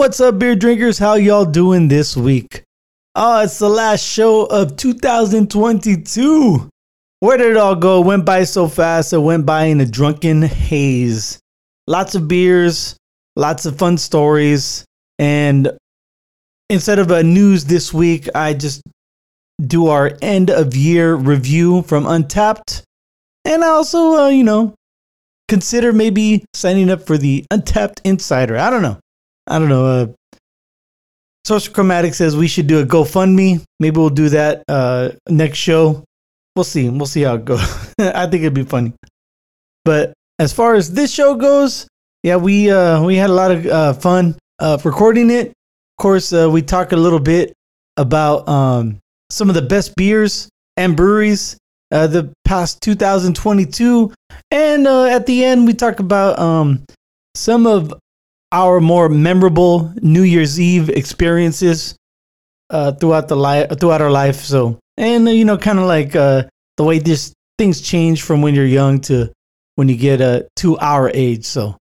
[0.00, 0.96] What's up, beer drinkers?
[0.98, 2.62] How y'all doing this week?
[3.14, 6.70] Oh, it's the last show of 2022.
[7.18, 8.00] Where did it all go?
[8.00, 9.12] It went by so fast.
[9.12, 11.38] It went by in a drunken haze.
[11.86, 12.96] Lots of beers,
[13.36, 14.86] lots of fun stories,
[15.18, 15.70] and
[16.70, 18.80] instead of a news this week, I just
[19.62, 22.84] do our end of year review from Untappd,
[23.44, 24.74] and I also, uh, you know,
[25.48, 28.56] consider maybe signing up for the Untappd Insider.
[28.56, 28.98] I don't know.
[29.50, 29.84] I don't know.
[29.84, 30.06] Uh,
[31.44, 33.62] Social Chromatic says we should do a GoFundMe.
[33.80, 36.04] Maybe we'll do that uh, next show.
[36.54, 36.88] We'll see.
[36.88, 37.60] We'll see how it goes.
[37.98, 38.92] I think it'd be funny.
[39.84, 41.88] But as far as this show goes,
[42.22, 45.48] yeah, we uh, we had a lot of uh, fun uh, recording it.
[45.48, 47.52] Of course, uh, we talk a little bit
[47.96, 48.98] about um,
[49.30, 51.56] some of the best beers and breweries
[51.90, 54.12] uh, the past 2022,
[54.50, 56.84] and uh, at the end we talk about um,
[57.34, 57.92] some of
[58.52, 61.96] our more memorable New Year's Eve experiences
[62.70, 64.36] uh, throughout the life throughout our life.
[64.36, 66.44] So, and uh, you know, kind of like uh,
[66.76, 69.32] the way this things change from when you're young to
[69.76, 71.44] when you get uh, to our age.
[71.44, 71.76] So,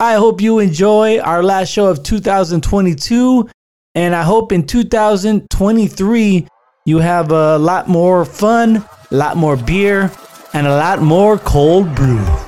[0.00, 3.48] I hope you enjoy our last show of 2022,
[3.94, 6.48] and I hope in 2023
[6.86, 10.10] you have a lot more fun, a lot more beer,
[10.52, 12.43] and a lot more cold brew.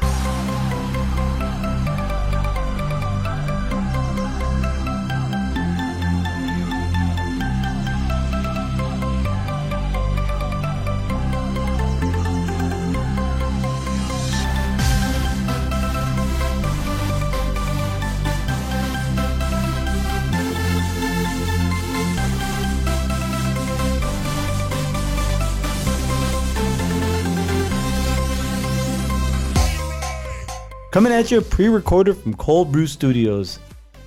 [30.97, 33.59] Coming at you pre recorded from Cold Brew Studios.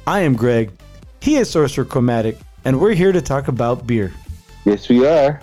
[0.08, 0.72] I am Greg.
[1.22, 4.12] He is Sorcerer Chromatic, and we're here to talk about beer.
[4.66, 5.40] Yes, we are.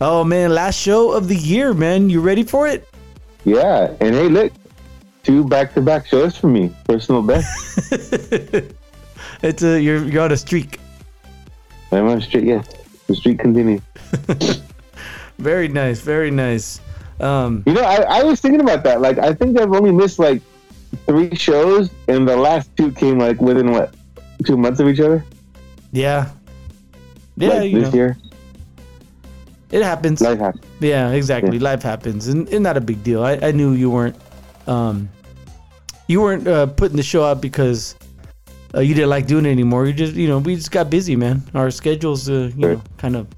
[0.00, 2.08] Oh man, last show of the year, man.
[2.08, 2.88] You ready for it?
[3.44, 4.50] Yeah, and hey, look,
[5.22, 7.92] two back-to-back shows for me, personal best.
[9.42, 10.80] it's a you're you're on a streak.
[11.90, 12.46] I'm on a streak.
[12.46, 12.66] Yes,
[13.08, 13.82] the streak continues.
[15.38, 16.80] Very nice, very nice.
[17.20, 19.02] Um, You know, I, I was thinking about that.
[19.02, 20.40] Like, I think I've only missed like
[21.06, 23.94] three shows, and the last two came like within what
[24.46, 25.24] two months of each other.
[25.92, 26.30] yeah,
[27.36, 28.16] yeah, like you this know, year.
[29.70, 30.20] it happens.
[30.20, 30.64] Life happens.
[30.80, 31.58] Yeah, exactly.
[31.58, 33.22] Life happens, and, and not a big deal.
[33.22, 34.16] I, I knew you weren't,
[34.66, 35.08] um,
[36.08, 37.94] you weren't uh, putting the show out because
[38.74, 39.86] uh, you didn't like doing it anymore.
[39.86, 41.42] You just, you know, we just got busy, man.
[41.54, 43.28] Our schedules, uh, you know, kind of,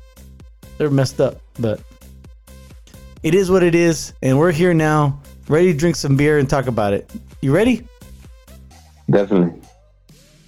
[0.78, 1.40] they're messed up.
[1.58, 1.80] But
[3.22, 6.48] it is what it is, and we're here now, ready to drink some beer and
[6.48, 7.10] talk about it.
[7.44, 7.86] You ready?
[9.10, 9.60] Definitely.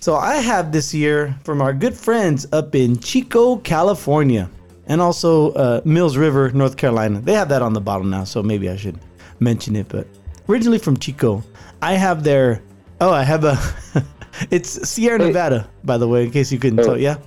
[0.01, 4.49] So I have this year from our good friends up in Chico, California,
[4.87, 7.21] and also uh, Mills River, North Carolina.
[7.21, 8.99] They have that on the bottle now, so maybe I should
[9.41, 9.89] mention it.
[9.91, 10.07] But
[10.49, 11.43] originally from Chico,
[11.83, 12.63] I have their.
[13.03, 13.59] Oh, I have a.
[14.51, 15.27] it's Sierra Hey.
[15.27, 16.85] Nevada, by the way, in case you couldn't Oh.
[16.85, 16.99] tell.
[16.99, 17.19] Yeah.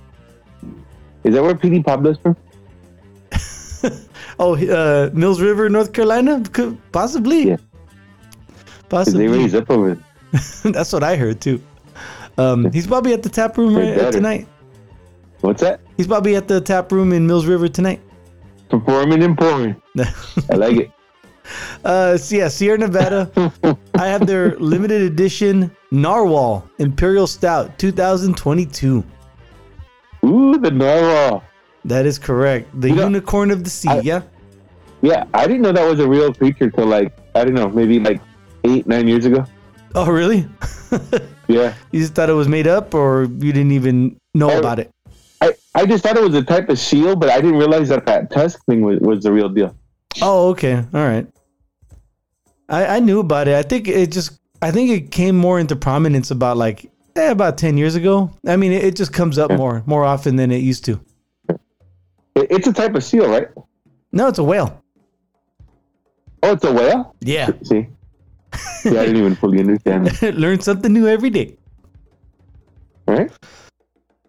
[1.22, 2.34] Is that where PD Pablo's from?
[4.40, 7.50] Oh, uh, Mills River, North Carolina, Could, possibly.
[7.50, 7.56] Yeah.
[8.90, 9.28] Because they Possibly.
[9.28, 9.96] raise up over.
[10.64, 11.62] That's what I heard too.
[12.36, 14.48] Um, he's probably at the tap room right, tonight.
[15.40, 15.80] What's that?
[15.96, 18.00] He's probably at the tap room in Mills River tonight.
[18.68, 19.80] Performing and pouring.
[20.50, 20.90] I like it.
[21.84, 23.30] Uh, so yeah, Sierra Nevada.
[23.94, 29.04] I have their limited edition Narwhal Imperial Stout 2022.
[30.24, 31.42] Ooh, the narwhal.
[31.84, 32.68] That is correct.
[32.80, 33.88] The You know, unicorn of the sea.
[33.88, 34.22] I- yeah.
[35.02, 37.98] Yeah, I didn't know that was a real creature till like I don't know, maybe
[37.98, 38.20] like
[38.64, 39.44] eight, nine years ago.
[39.94, 40.46] Oh, really?
[41.48, 41.74] Yeah.
[41.90, 44.58] you just thought it was made up, or you didn't even know Oh.
[44.60, 44.88] about it?
[45.40, 48.06] I, I just thought it was a type of seal, but I didn't realize that
[48.06, 49.74] that tusk thing was, was the real deal.
[50.22, 50.76] Oh, okay.
[50.94, 51.26] All right.
[52.68, 53.56] I I knew about it.
[53.56, 54.38] I think it just.
[54.62, 58.30] I think it came more into prominence about like eh, about ten years ago.
[58.46, 59.56] I mean, it, it just comes up Yeah.
[59.56, 61.00] more more often than it used to.
[61.48, 63.48] It, it's a type of seal, right?
[64.12, 64.80] No, it's a whale.
[66.44, 67.16] Oh, it's a whale?
[67.22, 67.50] Yeah.
[67.64, 67.88] See?
[68.84, 70.22] Yeah, I didn't even fully understand.
[70.36, 71.56] Learn something new every day.
[73.06, 73.30] Right?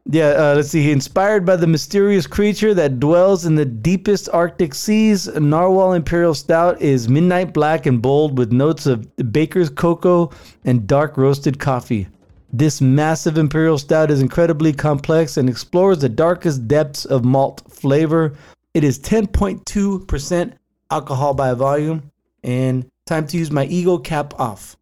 [0.06, 0.91] Yeah, uh, let's see.
[0.91, 6.81] Inspired by the mysterious creature that dwells in the deepest Arctic seas, Narwhal Imperial Stout
[6.81, 10.31] is midnight black and bold with notes of baker's cocoa
[10.65, 12.07] and dark roasted coffee.
[12.51, 18.33] This massive Imperial Stout is incredibly complex and explores the darkest depths of malt flavor.
[18.74, 20.53] It is 10.2%
[20.89, 22.12] alcohol by volume.
[22.44, 24.77] And time to use my ego cap off.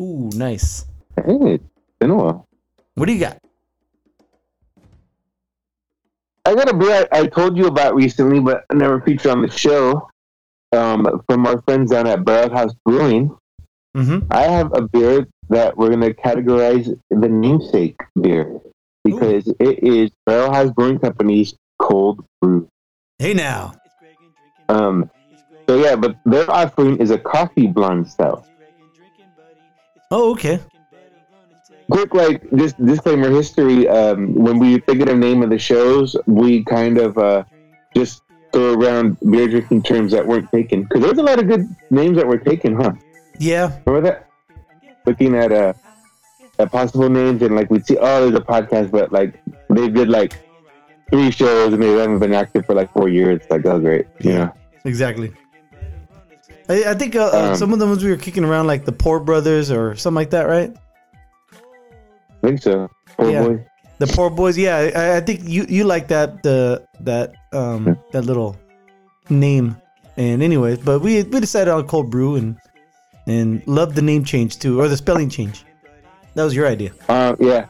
[0.00, 0.86] Ooh, nice.
[1.16, 1.60] Hey,
[2.00, 2.46] been a while.
[2.94, 3.38] What do you got?
[6.46, 9.42] I got a beer I, I told you about recently, but I never featured on
[9.42, 10.08] the show.
[10.72, 13.36] Um, from our friends down at Barrel House Brewing.
[13.94, 14.26] Mm-hmm.
[14.30, 18.58] I have a beer that we're going to categorize the namesake beer
[19.04, 22.66] because it is Barrel House Brewing Company's cold brew.
[23.18, 23.74] Hey now.
[24.70, 25.10] Um,
[25.72, 28.46] so yeah, but their offering is a coffee blonde style.
[30.10, 30.60] Oh, okay.
[31.90, 33.88] Quick, like this disclaimer history.
[33.88, 37.44] Um, when we figured the name of the shows, we kind of uh,
[37.96, 38.20] just
[38.52, 42.18] throw around beer drinking terms that weren't taken because there's a lot of good names
[42.18, 42.92] that were taken, huh?
[43.38, 43.78] Yeah.
[43.86, 44.28] Remember that?
[45.06, 45.72] Looking at uh,
[46.58, 49.40] at possible names and like we'd see, oh, there's a podcast, but like
[49.70, 50.46] they did like
[51.10, 53.40] three shows and they haven't been active for like four years.
[53.48, 54.52] Like, oh, great, you know.
[54.84, 55.32] Exactly.
[56.68, 58.84] I, I think uh, uh, Um, some of the ones we were kicking around, like
[58.84, 60.74] the Poor Brothers or something like that, right?
[62.42, 62.88] I think so.
[63.16, 63.44] Poor Yeah.
[63.46, 63.66] boy.
[63.98, 64.58] The Poor Boys.
[64.58, 68.56] Yeah, I, I think you you like that the that um that little
[69.30, 69.76] name.
[70.16, 72.56] And anyways, but we we decided on cold brew and
[73.26, 75.64] and loved the name change too, or the spelling change.
[76.34, 76.92] That was your idea.
[77.08, 77.66] Uh, yeah.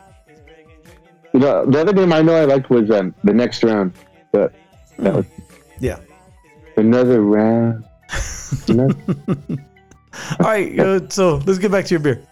[1.34, 3.92] You know, the other name I know I liked was um, the next round.
[4.32, 4.54] But
[4.98, 5.26] that was
[5.80, 5.98] Yeah.
[6.76, 7.84] another round.
[10.40, 10.78] All right.
[10.78, 12.22] Uh, so let's get back to your beer.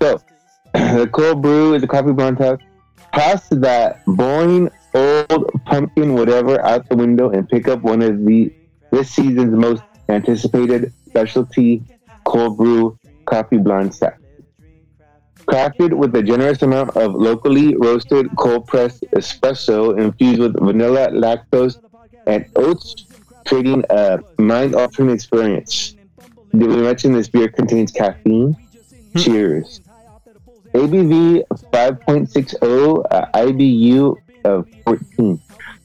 [0.00, 0.20] So,
[0.72, 2.60] the cold brew is a coffee blonde tap.
[3.14, 8.52] Toss that boring old pumpkin whatever out the window and pick up one of the
[8.90, 11.82] this season's most anticipated specialty
[12.24, 14.20] cold brew coffee blonde stacks.
[15.46, 21.80] Crafted with a generous amount of locally roasted cold pressed espresso infused with vanilla, lactose,
[22.26, 23.05] and oats,
[23.46, 25.94] creating a mind altering experience.
[26.52, 28.56] Did we mention this beer contains caffeine?
[29.16, 29.80] Cheers.
[30.74, 35.40] ABV 5.60, uh, IBU of 14.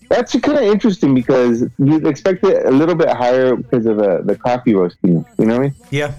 [0.10, 4.22] That's kind of interesting because you'd expect it a little bit higher because of the,
[4.26, 5.26] the coffee roasting.
[5.40, 5.76] You know what I mean?
[5.90, 6.14] Yeah.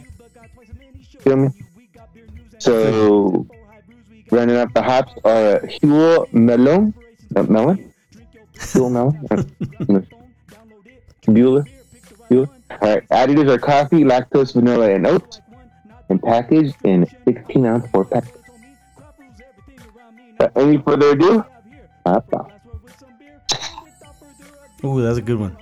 [1.21, 1.49] Feel me?
[2.59, 3.47] So,
[4.31, 6.94] running up the hops are Huell Melon.
[7.37, 7.93] Uh, melon?
[8.55, 10.06] Huell Melon?
[11.27, 11.67] Bueller?
[12.31, 12.49] Bueller?
[12.81, 13.09] All right.
[13.11, 15.41] Additives are coffee, lactose, vanilla, and oats,
[16.09, 18.25] and packaged in 16 ounce four pack.
[20.33, 21.45] Without any further ado,
[22.05, 22.53] hop off.
[24.85, 25.57] Ooh, that's a good one.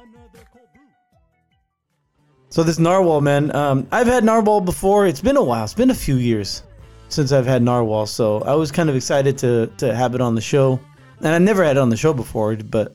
[2.48, 5.06] So this narwhal, man, um, I've had narwhal before.
[5.06, 5.64] It's been a while.
[5.64, 6.62] It's been a few years
[7.08, 10.34] since I've had narwhal, so I was kind of excited to to have it on
[10.34, 10.80] the show.
[11.18, 12.92] And I never had it on the show before, but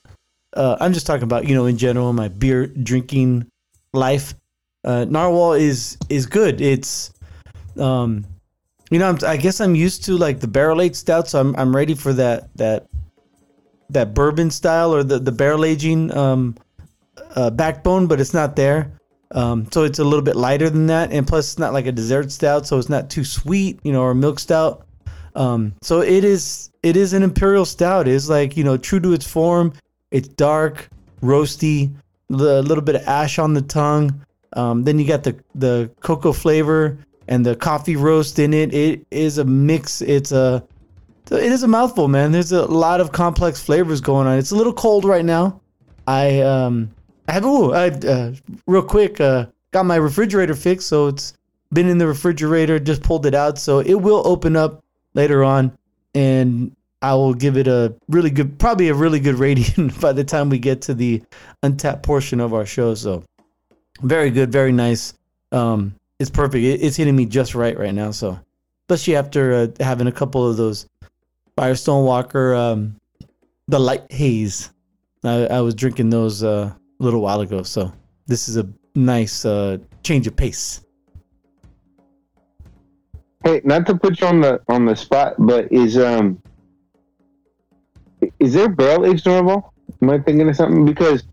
[0.56, 3.46] uh, I'm just talking about you know in general my beer drinking
[3.92, 4.34] life.
[4.84, 6.60] Uh, narwhal is is good.
[6.60, 7.12] It's
[7.78, 8.24] um,
[8.90, 11.54] you know I'm, I guess I'm used to like the barrel aged stout, so I'm
[11.56, 12.86] I'm ready for that that
[13.90, 16.56] that bourbon style or the the barrel aging um,
[17.34, 18.92] uh, backbone, but it's not there.
[19.32, 21.92] Um, so it's a little bit lighter than that, and plus it's not like a
[21.92, 24.86] dessert stout, so it's not too sweet, you know, or milk stout.
[25.34, 28.08] Um, so it is it is an imperial stout.
[28.08, 29.72] It's like you know true to its form.
[30.16, 30.88] It's dark,
[31.20, 31.94] roasty,
[32.30, 34.24] a little bit of ash on the tongue.
[34.54, 36.98] Um, then you got the the cocoa flavor
[37.28, 38.72] and the coffee roast in it.
[38.72, 40.00] It is a mix.
[40.00, 40.64] It's a
[41.30, 42.32] it is a mouthful, man.
[42.32, 44.38] There's a lot of complex flavors going on.
[44.38, 45.60] It's a little cold right now.
[46.06, 46.90] I um
[47.28, 48.32] I have ooh, I uh,
[48.66, 51.34] real quick uh got my refrigerator fixed, so it's
[51.72, 54.82] been in the refrigerator, just pulled it out, so it will open up
[55.14, 55.76] later on
[56.14, 60.24] and I will give it a really good probably a really good rating by the
[60.24, 61.22] time we get to the
[61.62, 62.94] Untappd portion of our show.
[62.94, 63.24] So
[64.00, 65.14] very good, very nice.
[65.52, 66.64] Um it's perfect.
[66.64, 68.38] It, it's hitting me just right right now, so
[68.88, 70.88] especially after uh, having a couple of those
[71.56, 72.96] Firestone Walker, um,
[73.68, 74.70] the light haze.
[75.24, 77.92] I, I was drinking those uh, a little while ago, so
[78.26, 80.82] this is a nice uh, change of pace.
[83.44, 86.40] Hey, not to put you on the on the spot, but is um
[88.38, 89.72] is there barrel aged normal?
[90.02, 90.84] Am I thinking of something?
[90.84, 91.24] Because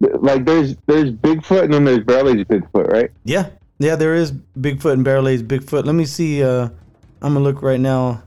[0.00, 3.10] like there's there's Bigfoot and then there's barrel aged Bigfoot, right?
[3.24, 5.84] Yeah, yeah, there is Bigfoot and barrel aged Bigfoot.
[5.84, 6.42] Let me see.
[6.42, 6.68] Uh,
[7.22, 8.22] I'm gonna look right now.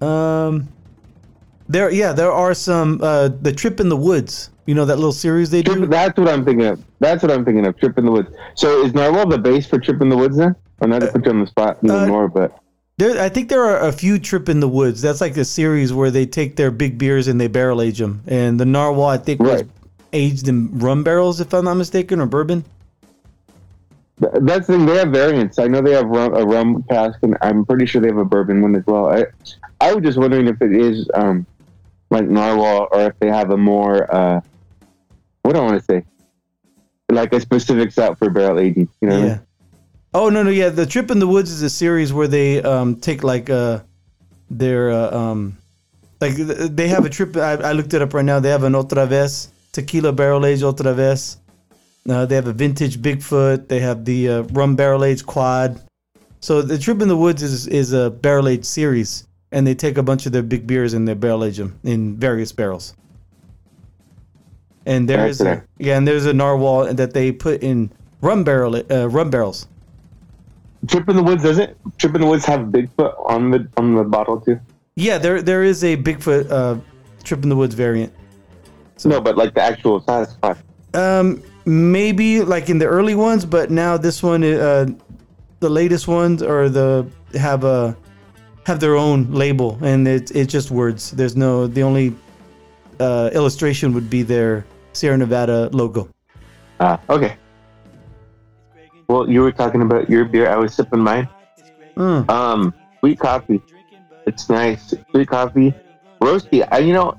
[0.00, 0.68] Um,
[1.68, 3.00] there, yeah, there are some.
[3.02, 4.50] Uh, the Trip in the Woods.
[4.66, 5.86] You know that little series they do.
[5.86, 6.84] That's what I'm thinking of.
[6.98, 7.78] That's what I'm thinking of.
[7.78, 8.30] Trip in the Woods.
[8.54, 10.56] So is Narwhal the base for Trip in the Woods then?
[10.80, 12.58] Or not to put you on the spot even uh, more, but
[12.98, 15.02] There, I think there are a few Trip in the Woods.
[15.02, 18.22] That's like a series where they take their big beers and they barrel age them.
[18.26, 19.70] And the narwhal, I think, was Right.
[20.14, 22.64] aged in rum barrels, if I'm not mistaken, or bourbon.
[24.18, 24.86] That's the thing.
[24.86, 25.58] They have variants.
[25.58, 28.24] I know they have rum, a rum cask, and I'm pretty sure they have a
[28.24, 29.10] bourbon one as well.
[29.10, 29.26] I,
[29.78, 31.44] I was just wondering if it is um,
[32.08, 34.40] like narwhal, or if they have a more uh,
[35.42, 36.04] what do I want to say,
[37.10, 38.88] like a specific stout for barrel aging.
[39.02, 39.14] You know?
[39.14, 39.30] what I mean?
[39.32, 39.38] Yeah.
[40.18, 42.96] Oh no no yeah the trip in the woods is a series where they um
[42.96, 43.80] take like uh
[44.48, 45.58] their uh, um
[46.22, 48.72] like they have a trip I, I looked it up right now they have an
[48.72, 51.36] otra vez tequila barrel aged otra vez.
[52.08, 55.78] Uh, they have a vintage Bigfoot they have the uh, rum barrel aged quad.
[56.40, 59.98] So the trip in the woods is is a barrel aged series and they take
[59.98, 62.94] a bunch of their big beers and they barrel age them in various barrels.
[64.86, 67.92] And there is a, yeah and there's a narwhal that they put in
[68.22, 69.68] rum barrel uh, rum barrels
[70.86, 71.76] Trip in the Woods does it?
[71.98, 74.60] Trip in the Woods have Bigfoot on the on the bottle too?
[74.94, 76.80] Yeah, there there is a Bigfoot uh,
[77.24, 78.12] Trip in the Woods variant.
[79.04, 80.54] No, but like the actual satisfy.
[80.94, 84.86] Um, maybe like in the early ones, but now this one, uh,
[85.60, 87.96] the latest ones are the have a
[88.64, 91.10] have their own label, and it's it's just words.
[91.10, 92.16] There's no the only
[92.98, 96.08] uh, illustration would be their Sierra Nevada logo.
[96.80, 97.36] Ah, okay.
[99.08, 100.48] Well, you were talking about your beer.
[100.48, 101.28] I was sipping mine.
[101.96, 102.28] Mm.
[102.28, 103.62] Um, sweet coffee.
[104.26, 104.94] It's nice.
[105.12, 105.74] Sweet coffee,
[106.20, 106.66] roasty.
[106.70, 107.16] I, you know,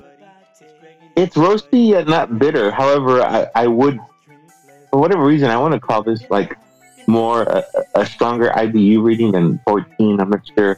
[1.15, 2.71] it's roasty yet not bitter.
[2.71, 3.97] However, I, I would,
[4.91, 6.57] for whatever reason, I want to call this like
[7.07, 7.63] more a,
[7.95, 10.19] a stronger IBU reading than 14.
[10.19, 10.77] I'm not sure.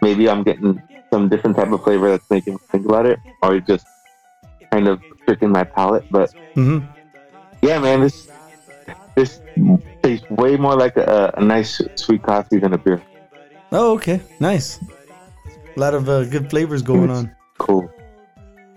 [0.00, 0.82] Maybe I'm getting
[1.12, 3.86] some different type of flavor that's making me think about it, or just
[4.72, 6.04] kind of tricking my palate.
[6.10, 6.78] But hmm
[7.62, 8.26] yeah, man, this
[9.14, 9.40] this
[10.02, 13.02] tastes way more like a, a nice sweet coffee than a beer.
[13.72, 14.80] Oh, okay, nice.
[15.76, 17.34] A lot of uh, good flavors going on.
[17.58, 17.90] Cool.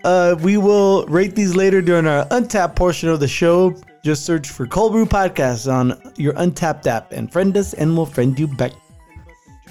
[0.04, 3.74] Uh, we will rate these later during our Untappd portion of the show.
[4.04, 8.06] Just search for Cold Brew Podcast on your Untappd app and friend us, and we'll
[8.06, 8.72] friend you back.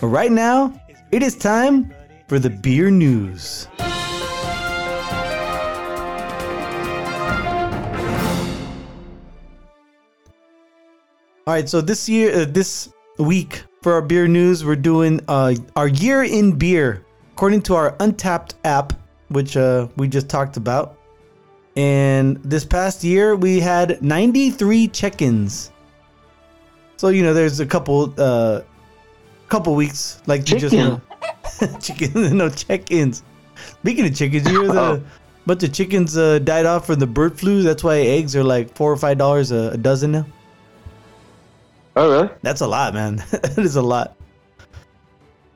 [0.01, 0.73] But right now,
[1.11, 1.93] it is time
[2.27, 3.67] for the beer news.
[11.45, 15.53] All right, so this year, uh, this week for our beer news, we're doing uh,
[15.75, 18.93] our year in beer according to our Untappd app,
[19.27, 20.97] which uh, we just talked about.
[21.75, 25.73] And this past year, we had 93 check-ins.
[26.95, 28.61] So you know, there's a couple, uh,
[29.49, 31.01] couple weeks like you just Chicken.
[31.81, 33.21] chicken, no check-ins.
[33.81, 35.03] Speaking of chickens, you hear the
[35.45, 37.63] bunch of chickens uh, died off from the bird flu.
[37.63, 40.25] That's why eggs are like four or five dollars a, a dozen now.
[41.95, 42.29] Oh, really?
[42.41, 43.17] That's a lot, man.
[43.31, 44.15] that is a lot.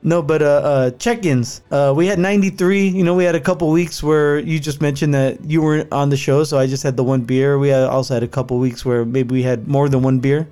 [0.02, 1.62] No, but uh, uh check-ins.
[1.70, 2.86] Uh, we had 93.
[2.86, 6.08] You know, we had a couple weeks where you just mentioned that you weren't on
[6.08, 7.58] the show, so I just had the one beer.
[7.58, 10.46] We had also had a couple weeks where maybe we had more than one beer.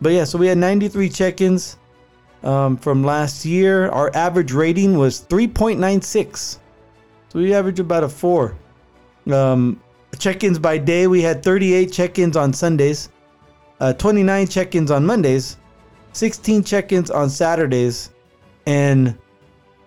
[0.00, 1.78] But yeah, so we had 93 check-ins
[2.42, 3.88] um, from last year.
[3.90, 6.58] Our average rating was 3.96.
[7.28, 8.56] So we averaged about a four.
[9.30, 9.80] Um,
[10.18, 13.08] check-ins by day, we had 38 check-ins on Sundays
[13.80, 15.56] uh, 29 check-ins on Mondays,
[16.12, 18.10] 16 check-ins on Saturdays,
[18.66, 19.16] and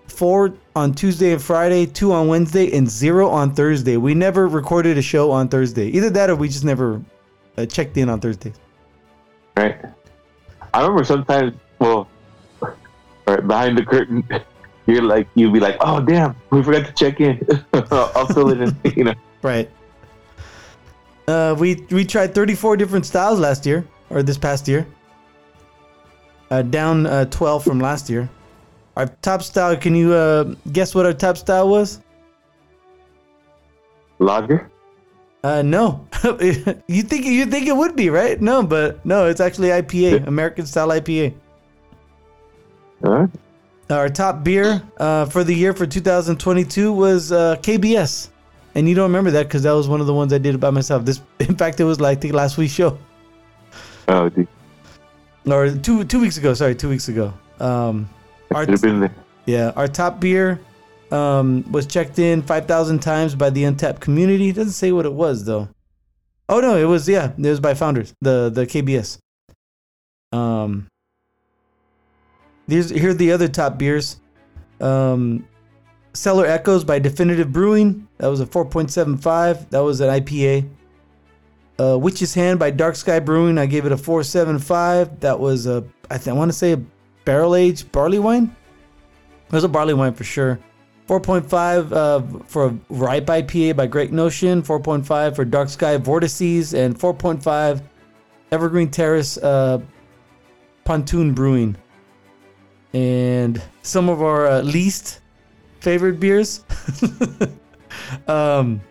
[0.07, 3.97] four on Tuesday and Friday, two on Wednesday, and zero on Thursday.
[3.97, 5.87] We never recorded a show on Thursday.
[5.87, 7.01] Either that or we just never
[7.57, 8.55] uh, checked in on Thursdays.
[9.55, 9.77] Right.
[10.73, 12.07] I remember sometimes, well,
[13.27, 14.27] right behind the curtain,
[14.85, 17.45] you're like, you'd be like, oh, damn, we forgot to check in.
[17.91, 19.15] I'll fill it in, you know.
[19.41, 19.69] Right.
[21.27, 24.87] Uh, we we tried 34 different styles last year or this past year.
[26.49, 28.29] Uh, down uh, 12 from last year.
[28.95, 29.75] Our top style.
[29.75, 32.01] Can you uh, guess what our top style was?
[34.19, 34.71] Lager?
[35.43, 36.07] Uh, no.
[36.87, 38.41] you think you think it would be right?
[38.41, 41.33] No, but no, it's actually IPA, American style IPA.
[43.03, 43.27] Huh?
[43.89, 48.29] Our top beer uh, for the year for 2022 was uh, KBS,
[48.77, 50.69] and you don't remember that because that was one of the ones I did by
[50.69, 51.03] myself.
[51.03, 52.97] This, in fact, it was like the last week's show
[54.07, 54.47] Oh, dude.
[55.45, 56.53] or two two weeks ago.
[56.53, 57.33] Sorry, two weeks ago.
[57.59, 58.07] Um,
[58.55, 58.65] our
[59.45, 60.59] yeah, our top beer
[61.11, 64.49] um, was checked in 5,000 times by the Untappd community.
[64.49, 65.67] It doesn't say what it was though.
[66.47, 68.13] Oh no, it was yeah, it was by founders.
[68.21, 69.17] The the KBS.
[70.31, 70.87] Um.
[72.67, 74.19] These here are the other top beers.
[74.81, 75.47] Um,
[76.17, 78.07] Cellar Echoes by Definitive Brewing.
[78.17, 79.69] That was a 4.75.
[79.69, 80.67] That was an IPA.
[81.79, 83.57] Uh, Witch's Hand by Dark Sky Brewing.
[83.57, 85.19] I gave it a 4.75.
[85.19, 86.81] That was a I, th- I want to say a
[87.25, 88.55] barrel aged barley wine.
[89.45, 90.59] It was a barley wine for sure.
[91.07, 94.61] 4.5 uh, for Ripe IPA by Great Notion.
[94.61, 96.73] 4.5 for Dark Sky Vortices.
[96.73, 97.81] And 4.5
[98.51, 99.79] Evergreen Terrace uh,
[100.83, 101.77] Pontoon Brewing.
[102.93, 105.21] And some of our uh, least
[105.79, 106.63] favorite beers.
[108.27, 108.81] um,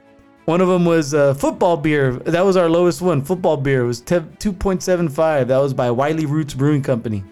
[0.46, 2.12] one of them was uh, football beer.
[2.12, 3.22] That was our lowest one.
[3.22, 5.48] Football beer it was te- 2.75.
[5.48, 7.24] That was by Wiley Roots Brewing Company.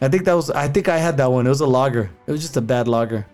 [0.00, 0.50] I think that was.
[0.50, 1.46] I think I had that one.
[1.46, 2.10] It was a lager.
[2.26, 3.26] It was just a bad lager.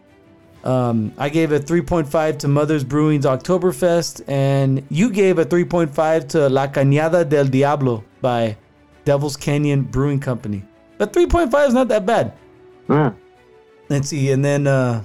[0.64, 6.48] Um, I gave a 3.5 to Mother's Brewing's Oktoberfest, and you gave a 3.5 to
[6.48, 8.56] La Cañada del Diablo by
[9.04, 10.64] Devil's Canyon Brewing Company.
[10.98, 12.32] But 3.5 is not that bad.
[12.90, 13.12] Yeah.
[13.88, 15.02] Let's see, and then uh,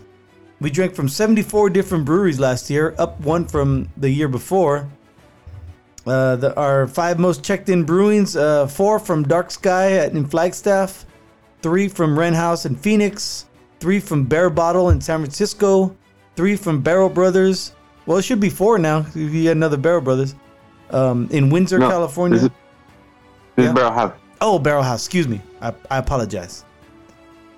[0.59, 4.89] we drank from 74 different breweries last year, up one from the year before.
[6.05, 10.25] Uh, the, our five most checked in brewings uh, four from Dark Sky at, in
[10.25, 11.05] Flagstaff,
[11.61, 13.45] three from Wren House in Phoenix,
[13.79, 15.95] three from Barebottle in San Francisco,
[16.35, 17.73] three from Barrel Brothers.
[18.07, 19.05] Well, it should be four now.
[19.13, 20.33] You get another Barrel Brothers
[20.89, 22.39] um, in Windsor, No, California.
[22.39, 22.51] This is,
[23.57, 23.73] this Yeah.
[23.73, 24.13] Barrel House.
[24.41, 25.05] Oh, Barrel House.
[25.05, 25.39] Excuse me.
[25.61, 26.65] I, I apologize.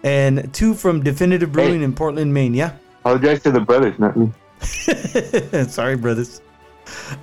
[0.03, 2.53] And two from Definitive Brewing in Portland, Maine.
[2.53, 2.74] Yeah.
[3.01, 4.31] Apologize to the brothers, not me.
[5.67, 6.41] Sorry, brothers.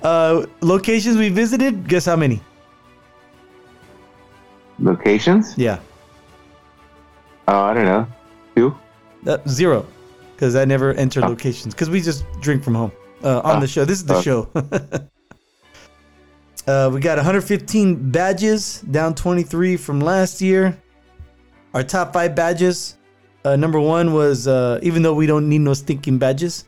[0.03, 1.87] Uh, locations we visited.
[1.87, 2.41] Guess how many?
[4.79, 5.57] Locations?
[5.57, 5.79] Yeah,
[7.47, 8.07] Oh, I don't know.
[8.55, 8.75] Two?
[9.27, 9.85] uh, zero.
[10.35, 11.27] Because I never enter Oh.
[11.27, 11.73] locations.
[11.75, 12.91] Because we just drink from home
[13.23, 13.59] uh, on Oh.
[13.59, 13.85] the show.
[13.85, 14.21] This is the Oh.
[14.21, 14.49] show.
[16.67, 20.77] uh, we got 115 badges, down 23 from last year.
[21.73, 22.97] Our top five badges.
[23.43, 26.65] Uh, number one was, uh, even though we don't need no stinking badges,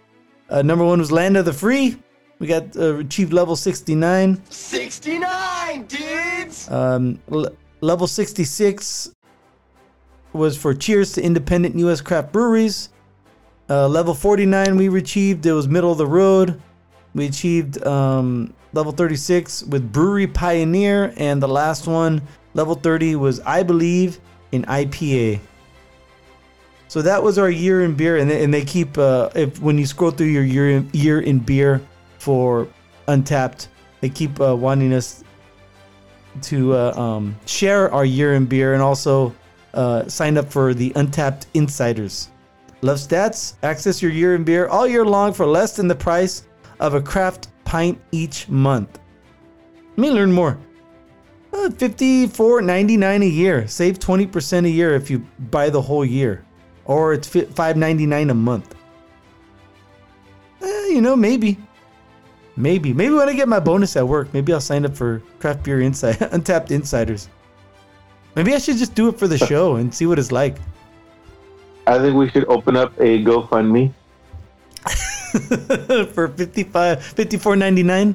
[0.50, 1.98] uh, number one was Land of the Free.
[2.39, 4.41] We got uh, achieved level 69.
[4.50, 6.69] 69, dudes!
[6.69, 9.13] Um, l- level 66
[10.33, 12.01] was for Cheers to Independent U.S.
[12.01, 12.89] Craft Breweries.
[13.69, 15.45] Uh, level 49 we achieved.
[15.45, 16.62] It was middle of the road.
[17.13, 22.22] We achieved um, level 36 with Brewery Pioneer, and the last one,
[22.55, 24.19] level 30, was I believe
[24.53, 25.39] in IPA.
[26.88, 29.77] So that was our year in beer, and they, and they keep uh, if when
[29.79, 31.81] you scroll through your year in, year in beer
[32.20, 32.68] for
[33.07, 33.68] Untappd,
[34.00, 35.24] they keep uh, wanting us
[36.44, 39.33] to uh, um, share our year in beer and also
[39.74, 42.29] uh, sign up for the Untappd Insiders.
[42.81, 43.55] Love stats?
[43.63, 46.48] Access your year in beer all year long for less than the price
[46.79, 49.00] of a craft pint each month.
[49.92, 50.59] Let me learn more.
[51.63, 53.67] Uh, $54.99 a year.
[53.67, 56.43] Save 20% a year if you buy the whole year.
[56.85, 58.75] Or it's fi- $5.99 a month.
[60.61, 61.57] Eh, you know, maybe.
[62.57, 62.93] Maybe.
[62.93, 65.81] Maybe when I get my bonus at work, maybe I'll sign up for Craft Beer
[65.81, 67.29] Inside Untappd Insiders.
[68.35, 70.57] Maybe I should just do it for the show and see what it's like.
[71.87, 73.93] I think we should open up a GoFundMe.
[76.13, 78.13] for 55 54.99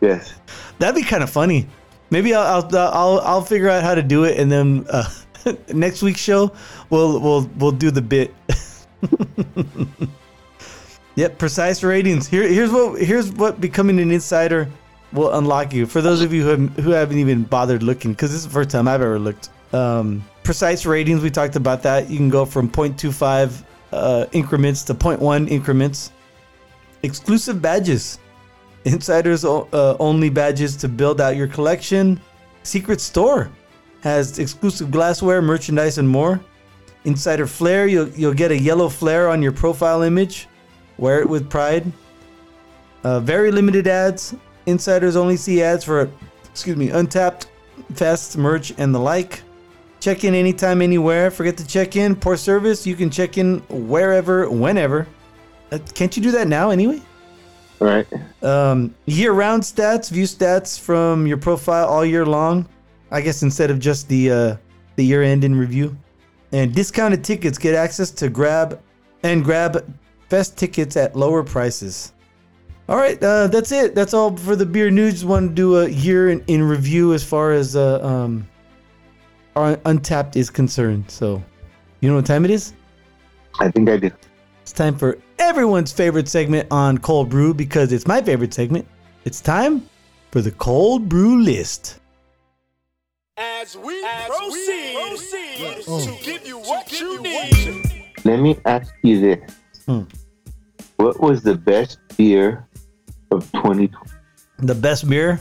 [0.00, 0.34] Yes.
[0.78, 1.68] that'd be kind of funny
[2.10, 5.08] maybe I'll, I'll i'll i'll figure out how to do it and then uh,
[5.74, 6.52] next week's show
[6.90, 8.34] we'll we'll we'll do the bit.
[11.18, 12.28] Yep precise ratings.
[12.28, 14.68] Here here's what here's what becoming an insider
[15.12, 15.84] will unlock you.
[15.84, 18.52] For those of you who haven't, who haven't even bothered looking because this is the
[18.52, 19.48] first time i've ever looked.
[19.72, 22.08] Um precise ratings we talked about that.
[22.08, 26.12] You can go from 0.25 uh, increments to 0.1 increments.
[27.02, 28.20] Exclusive badges
[28.88, 32.20] insiders uh, only badges to build out your collection.
[32.62, 33.50] Secret store
[34.02, 36.40] has exclusive glassware merchandise and more.
[37.04, 40.48] Insider flair you'll, you'll get a yellow flare on your profile image.
[40.98, 41.90] Wear it with pride.
[43.04, 44.34] Uh, very limited ads.
[44.66, 46.10] Insiders only see ads for
[46.44, 47.46] excuse me Untappd
[47.94, 49.42] fest merch and the like.
[50.00, 51.30] Check in anytime anywhere.
[51.30, 52.14] Forget to check in.
[52.14, 52.86] Poor service.
[52.86, 55.06] You can check in wherever whenever.
[55.72, 57.00] Uh, can't you do that now anyway
[57.80, 58.06] right.
[58.42, 62.68] um, year-round stats, view stats from your profile all year long.
[63.10, 64.56] I guess instead of just the uh,
[64.96, 65.96] the year-end in review,
[66.52, 68.80] and discounted tickets get access to grab
[69.22, 69.94] and grab
[70.28, 72.12] fest tickets at lower prices.
[72.88, 73.94] All right, uh, that's it.
[73.94, 75.14] That's all for the beer news.
[75.14, 78.48] Just want to do a year in, in review as far as uh, um,
[79.56, 81.10] our Untappd is concerned.
[81.10, 81.42] So,
[82.00, 82.72] you know what time it is?
[83.60, 84.14] I think I did.
[84.68, 88.86] It's time for everyone's favorite segment on Cold Brew because it's my favorite segment.
[89.24, 89.88] It's time
[90.30, 92.00] for the Cold Brew List.
[93.38, 98.12] As we proceed, to give you what you need.
[98.26, 99.56] Let me ask you this.
[99.86, 100.02] Hmm.
[100.96, 102.68] What was the best beer
[103.30, 103.90] of 2020?
[104.58, 105.40] The best beer?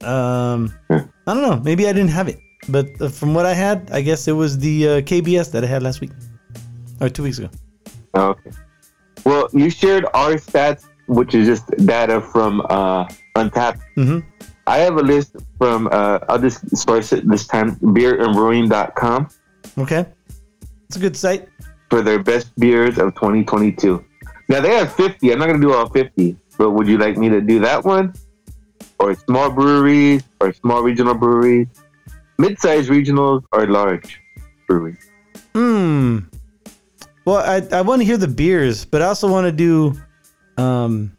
[0.00, 0.74] Um.
[0.90, 1.60] I don't know.
[1.62, 4.58] Maybe I didn't have it, but uh, from what I had, I guess it was
[4.58, 6.10] the uh, KBS that I had last week
[7.00, 7.48] or two weeks ago.
[8.16, 8.50] Okay.
[9.24, 13.04] Well, you shared our stats, which is just data from uh,
[13.36, 13.80] Untappd.
[13.94, 14.20] hmm
[14.68, 19.28] I have a list from, uh, I'll just source it this time, beerandbrewing.com
[19.78, 20.06] Okay.
[20.88, 21.48] It's a good site.
[21.90, 24.04] for their best beers of 2022.
[24.48, 25.30] Now they have 50.
[25.32, 27.84] I'm not going to do all 50, but would you like me to do that
[27.84, 28.12] one?
[28.98, 31.68] Or small breweries, or small regional breweries,
[32.38, 34.20] mid-sized regionals, or large
[34.66, 34.98] breweries?
[35.54, 36.18] Hmm.
[37.26, 39.94] Well, I, I want to hear the beers, but I also want to do
[40.56, 41.16] um,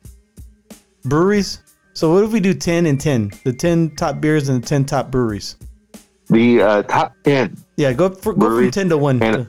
[1.03, 1.61] breweries.
[1.93, 3.31] So what if we do 10 and 10?
[3.43, 5.57] The 10 top beers and the 10 top breweries.
[6.29, 9.21] The uh, top 10 Yeah, go, for, go from 10 to 1.
[9.21, 9.47] and-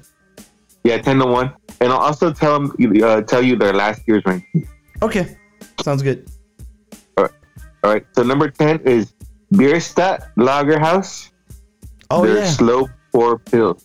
[0.85, 4.23] Yeah, ten to one, and I'll also tell them uh, tell you their last year's
[4.25, 4.67] ranking.
[5.03, 5.37] Okay.
[5.83, 6.31] Sounds good.
[7.19, 7.33] All right.
[7.83, 8.07] All right.
[8.15, 9.13] so number ten is
[9.53, 11.31] Bierstadt Lagerhaus.
[12.11, 12.47] Oh, their yeah.
[12.47, 13.77] slow pour pill.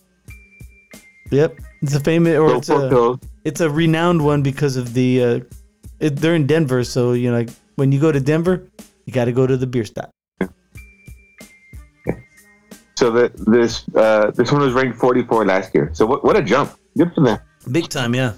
[1.30, 1.58] Yep.
[1.84, 5.40] It's a famous, or it's a, it's a renowned one because of the, uh,
[6.00, 6.82] it, they're in Denver.
[6.82, 8.66] So, you know, like when you go to Denver,
[9.04, 10.10] you got to go to the beer stop.
[12.96, 15.90] So that this uh, this one was ranked 44 last year.
[15.92, 16.72] So what what a jump!
[16.96, 17.38] Good for them.
[17.70, 18.32] Big time, yeah.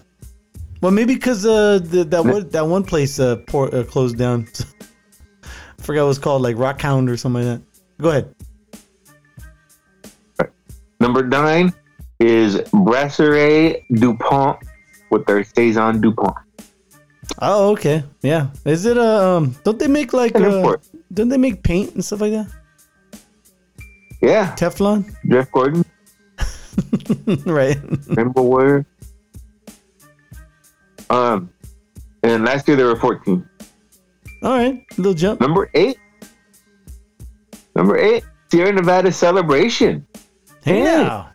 [0.81, 4.49] Well, maybe because uh, the, that one that one place uh, pour, uh closed down.
[5.45, 8.03] I forgot what it was called, like Rock Hound or something like that.
[8.03, 8.35] Go ahead.
[10.99, 11.73] Number nine
[12.21, 14.59] is Brasserie Dupont
[15.11, 16.37] with their saison Dupont.
[17.41, 18.49] Oh, okay, yeah.
[18.65, 19.25] Is it a?
[19.25, 20.35] Um, don't they make like?
[20.35, 20.77] And Uh,
[21.13, 22.49] don't they make paint and stuff like that?
[24.23, 25.85] Yeah, Teflon, Jeff Gordon.
[27.47, 27.77] right?
[28.09, 28.87] Remember where?
[31.11, 31.51] Um,
[32.23, 33.49] and last year they were 14.
[34.43, 35.41] All right, little jump.
[35.41, 35.99] Number eight.
[37.75, 40.07] Number eight, Sierra Nevada Celebration.
[40.65, 41.29] Yeah.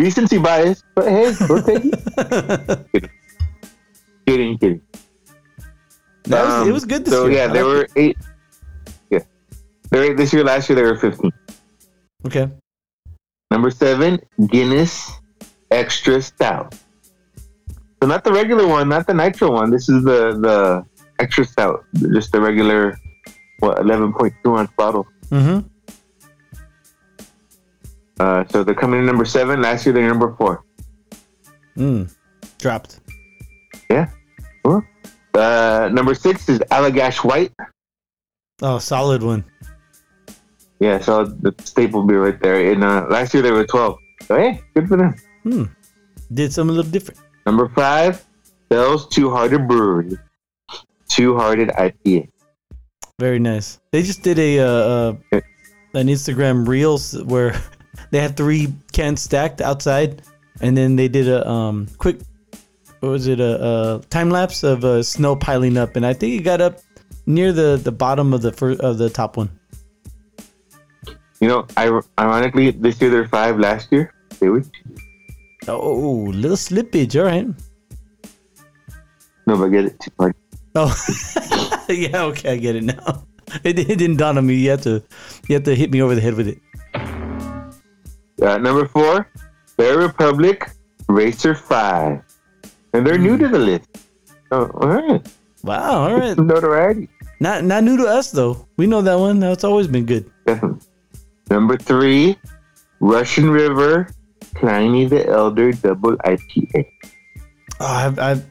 [0.00, 3.10] Recency bias, but hey, we'll take it.
[4.26, 4.80] kidding, kidding.
[6.24, 7.38] That was, it Um, was good this so year.
[7.38, 8.16] yeah, there were eight.
[9.10, 9.20] Yeah,
[9.90, 10.44] there this year.
[10.44, 11.32] Last year they were 15.
[12.26, 12.48] Okay.
[13.50, 15.10] Number seven, Guinness
[15.70, 16.74] Extra Stout.
[18.00, 19.70] So not the regular one, not the nitro one.
[19.70, 20.84] This is the the
[21.18, 21.84] extra stout,
[22.14, 22.96] just the regular,
[23.58, 25.06] what, 11.2 ounce bottle.
[25.30, 25.66] Mm-hmm.
[28.20, 29.62] Uh, so they're coming in number seven.
[29.62, 30.62] Last year they're number four.
[31.74, 32.14] Mm.
[32.58, 33.00] Dropped.
[33.90, 34.10] Yeah.
[34.62, 34.84] Cool.
[35.32, 37.50] Uh, number six is Allagash White.
[38.60, 39.42] Oh, solid one.
[40.80, 42.72] Yeah, so the staple beer right there.
[42.72, 43.98] And uh, last year they were 12.
[44.26, 45.14] So hey, good for them.
[45.42, 45.64] Hmm.
[46.34, 47.20] Did something a little different.
[47.46, 48.22] Number five,
[48.68, 50.18] Bell's Two Hearted Brewery.
[51.08, 52.28] Two Hearted IPA.
[53.18, 53.80] Very nice.
[53.92, 54.64] They just did a uh,
[55.32, 55.40] uh,
[55.94, 57.58] an Instagram reels where
[58.10, 60.22] they had three cans stacked outside,
[60.60, 62.20] and then they did a um quick
[63.00, 66.38] what was it a, a time lapse of uh, snow piling up, and I think
[66.38, 66.80] it got up
[67.26, 69.50] near the the bottom of the first of the top one.
[71.40, 73.58] You know, I, ironically, this year they're five.
[73.58, 74.62] Last year they were.
[75.68, 77.18] Oh, little slippage.
[77.18, 77.48] All right.
[79.46, 80.04] No, but get it.
[80.18, 80.36] Hearted.
[80.74, 80.94] Oh,
[81.88, 82.22] yeah.
[82.24, 83.24] Okay, I get it now.
[83.64, 84.54] It, it didn't dawn on me.
[84.54, 85.02] You have to
[85.48, 86.60] you have to hit me over the head with it.
[88.40, 89.28] Uh, number four,
[89.76, 90.70] Bear Republic
[91.08, 92.22] Racer Five,
[92.92, 93.88] and they're new to the list.
[94.50, 95.26] Oh, all right,
[95.62, 96.08] Wow.
[96.08, 96.36] All right.
[96.38, 97.08] notoriety.
[97.40, 98.66] Not not new to us though.
[98.76, 99.40] We know that one.
[99.40, 100.30] That's always been good.
[101.50, 102.36] Number three,
[103.00, 104.08] Russian River
[104.54, 106.86] Pliny the Elder Double IPA.
[107.80, 108.50] Oh, I've, I've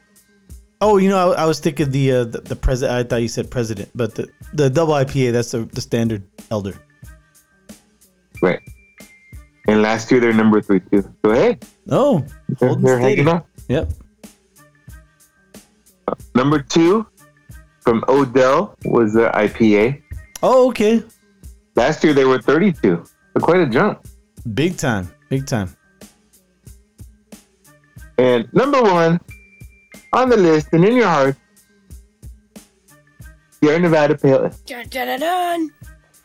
[0.80, 2.98] oh, you know, I, I was thinking the uh, the, the president.
[2.98, 5.32] I thought you said president, but the the double IPA.
[5.32, 6.74] That's the, the standard elder.
[8.42, 8.60] Right.
[9.68, 11.02] And last year they're number three too.
[11.24, 11.58] So hey,
[11.90, 12.24] Oh,
[12.58, 13.42] they're, they're hanging on.
[13.68, 13.90] yep.
[16.34, 17.06] Number two,
[17.80, 20.02] from Odell was the IPA.
[20.42, 21.02] Oh, okay.
[21.76, 23.04] Last year they were 32.
[23.04, 24.04] So quite a jump.
[24.54, 25.08] Big time.
[25.28, 25.74] Big time.
[28.18, 29.20] And number one
[30.12, 31.36] on the list and in your heart,
[33.62, 34.50] Sierra Nevada Pale Ale.
[34.66, 35.70] Dun, dun, dun, dun.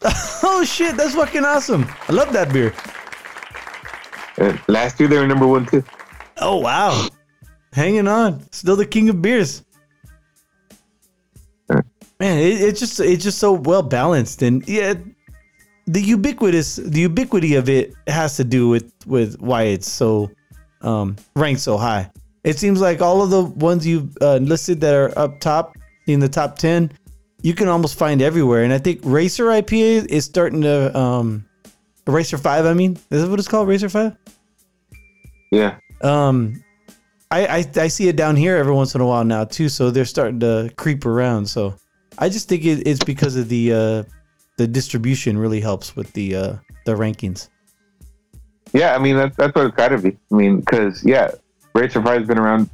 [0.47, 1.85] Oh shit, that's fucking awesome.
[2.07, 2.73] I love that beer.
[4.37, 5.83] And last year they were number one too.
[6.37, 7.07] Oh wow,
[7.73, 8.41] hanging on.
[8.51, 9.63] Still the king of beers.
[12.19, 14.93] Man, it, it's just it's just so well balanced and yeah,
[15.87, 20.31] the ubiquitous the ubiquity of it has to do with with why it's so
[20.81, 22.09] um ranked so high.
[22.43, 26.19] It seems like all of the ones you've uh, listed that are up top in
[26.19, 26.91] the top ten,
[27.41, 28.63] you can almost find everywhere.
[28.63, 31.45] And I think Racer IPA is starting to um
[32.07, 32.65] Racer Five.
[32.65, 33.67] I mean, is that what it's called?
[33.67, 34.15] Racer Five.
[35.51, 35.77] Yeah.
[36.01, 36.63] Um,
[37.31, 39.69] I, I I see it down here every once in a while now too.
[39.69, 41.47] So they're starting to creep around.
[41.47, 41.75] So
[42.17, 44.03] I just think it, it's because of the uh,
[44.57, 47.49] the distribution really helps with the uh, the rankings.
[48.73, 50.17] Yeah, I mean that's that's what it's got to be.
[50.31, 51.31] I mean, because yeah,
[51.73, 52.69] Racer Five has been around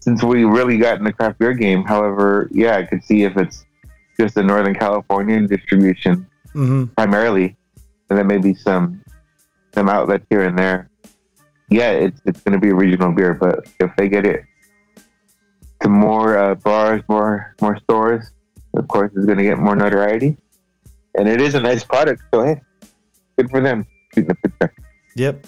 [0.00, 1.84] since we really got in the craft beer game.
[1.84, 3.64] However, yeah, I could see if it's
[4.18, 7.56] just a Northern Californian distribution hmm primarily,
[8.12, 9.02] and then maybe some
[9.74, 10.90] some outlets here and there.
[11.70, 14.44] Yeah, it's it's going to be a regional beer, but if they get it
[15.80, 18.30] to more uh, bars, more more stores,
[18.74, 20.36] of course, it's going to get more notoriety.
[21.14, 22.60] And it is a nice product, so hey,
[23.38, 23.86] good for them.
[24.14, 24.74] Shooting the picture.
[25.16, 25.46] Yep.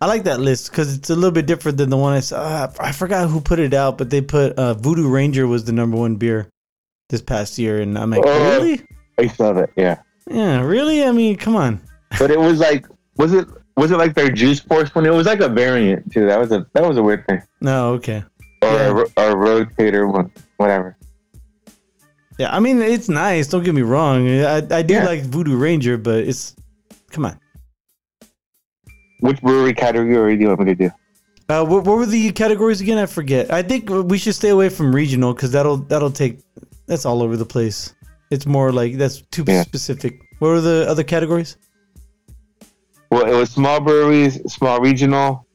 [0.00, 2.40] I like that list because it's a little bit different than the one I saw.
[2.40, 5.72] Uh, I forgot who put it out, but they put uh, Voodoo Ranger was the
[5.72, 6.48] number one beer
[7.08, 8.50] this past year, and I'm like, Oh.
[8.50, 8.80] really?
[9.18, 10.00] I saw that, yeah.
[10.28, 11.04] Yeah, really?
[11.04, 11.80] I mean, come on.
[12.18, 13.46] But it was like, was it
[13.76, 15.06] was it like their juice force one?
[15.06, 16.26] It was like a variant too.
[16.26, 18.22] That was a that was a weird thing, No, okay.
[18.62, 19.04] or Yeah.
[19.16, 20.96] a, a rotator one, whatever.
[22.38, 23.48] Yeah, I mean, it's nice.
[23.48, 24.28] Don't get me wrong.
[24.28, 25.04] I, I do Yeah.
[25.06, 26.56] like Voodoo Ranger, but it's
[27.10, 27.38] come on.
[29.20, 30.90] Which brewery category do you want me to do?
[31.48, 32.96] Uh, what, what were the categories again?
[32.96, 33.52] I forget.
[33.52, 36.40] I think we should stay away from regional because that'll that'll take
[36.86, 37.94] that's all over the place.
[38.30, 39.62] It's more like that's too Yeah.
[39.62, 40.20] specific.
[40.38, 41.56] What were the other categories?
[43.10, 45.46] Well, it was small breweries, small regional,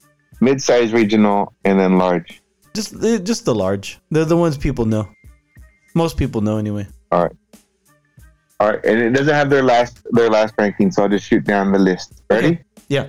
[0.42, 2.42] mid-sized regional, and then large.
[2.74, 4.00] Just uh, just the large.
[4.12, 5.08] They're the ones people know.
[5.94, 6.88] Most people know anyway.
[7.12, 7.32] All right,
[8.62, 11.72] Alright, and it doesn't have their last their last ranking, so I'll just shoot down
[11.72, 12.22] the list.
[12.30, 12.60] Ready?
[12.88, 13.08] Yeah.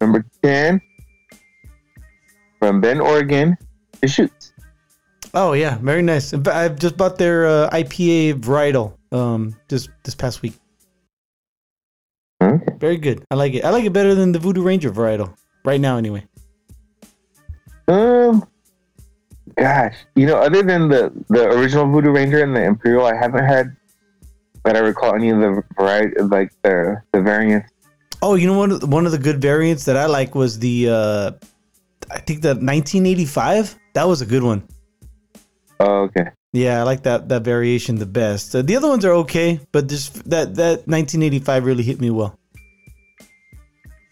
[0.00, 0.80] Number ten
[2.58, 3.56] from Bend, Oregon,
[4.00, 4.52] Deschutes.
[5.34, 6.32] Oh yeah, very nice.
[6.32, 10.54] I've just bought their uh, IPA varietal um just this past week.
[12.62, 12.76] Okay.
[12.78, 13.24] Very good.
[13.30, 13.64] I like it.
[13.64, 16.26] I like it better than the Voodoo Ranger varietal right now anyway.
[17.88, 18.46] Um,
[19.56, 23.44] gosh, you know, other than the the original Voodoo Ranger and the Imperial, I haven't
[23.44, 23.76] had
[24.64, 27.72] that I recall any of the variety, like the the variants.
[28.20, 28.84] Oh, you know what?
[28.84, 31.30] One of the good variants that I like was the uh
[32.10, 33.78] I think the 1985.
[33.94, 34.66] That was a good one.
[35.80, 36.30] Oh, okay.
[36.52, 38.54] Yeah, I like that that variation the best.
[38.54, 42.37] Uh, the other ones are okay, but just that that 1985 really hit me well.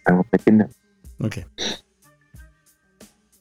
[0.07, 0.71] I will make a note.
[1.25, 1.45] Okay.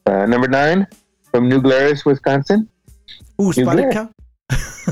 [0.06, 0.86] Uh, number nine
[1.30, 2.68] from New Glarus, Wisconsin.
[3.40, 4.10] Ooh, spotted cow.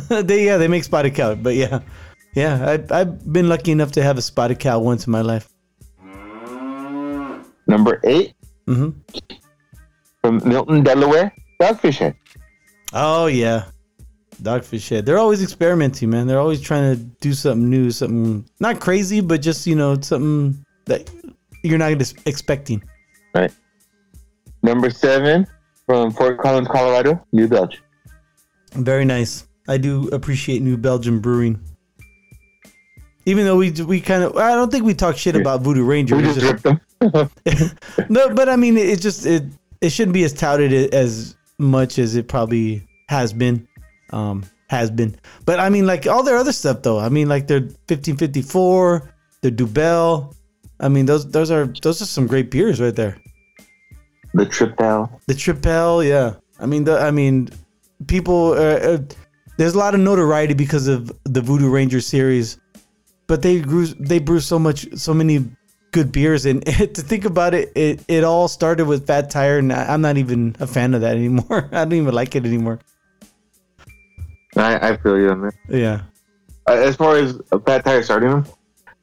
[0.22, 1.80] they yeah, they make spotted cow, but yeah,
[2.34, 5.48] yeah, I, I've been lucky enough to have a spotted cow once in my life.
[7.66, 8.34] Number eight
[8.66, 8.90] hmm
[10.20, 12.16] from Milton, Delaware, Dogfish Head.
[12.92, 13.66] Oh yeah,
[14.42, 15.06] Dogfish Head.
[15.06, 16.26] They're always experimenting, man.
[16.26, 20.64] They're always trying to do something new, something not crazy, but just you know something
[20.86, 21.10] that
[21.64, 21.92] you're not
[22.26, 22.84] expecting.
[23.34, 23.50] Right.
[24.62, 25.46] Number seven
[25.86, 27.82] from Fort Collins, Colorado, New Belgium.
[28.72, 29.46] Very nice.
[29.68, 31.58] I do appreciate New Belgium brewing.
[33.26, 36.16] Even though we we kind of I don't think we talk shit about Voodoo Ranger.
[36.16, 36.80] We just them.
[38.08, 39.44] no, but I mean, it just it
[39.80, 43.66] it shouldn't be as touted as much as it probably has been,
[44.10, 45.16] um, has been.
[45.46, 46.98] But I mean, like all their other stuff though.
[46.98, 50.34] I mean, like their 1554, their Dubbel.
[50.80, 53.16] I mean, those those are those are some great beers right there.
[54.34, 55.20] the Tripel.
[55.26, 56.34] The Tripel, yeah.
[56.60, 57.48] I mean, the I mean,
[58.06, 58.52] people.
[58.52, 58.98] Uh, uh,
[59.56, 62.58] there's a lot of notoriety because of the Voodoo Ranger series,
[63.28, 65.44] but they grew they brew so much so many
[65.92, 69.72] good beers and to think about it it, it all started with fat tire and
[69.72, 72.80] I- i'm not even a fan of that anymore i don't even like it anymore
[74.56, 75.52] I, I feel you that.
[75.68, 76.00] yeah
[76.66, 78.44] Uh, as far as fat tire starting them,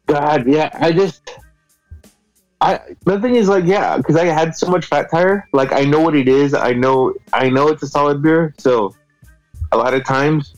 [0.07, 1.21] God, yeah, I just,
[2.61, 5.83] I the thing is like, yeah, because I had so much fat tire, like I
[5.83, 6.53] know what it is.
[6.53, 8.53] I know, I know it's a solid beer.
[8.59, 8.95] So,
[9.71, 10.55] a lot of times,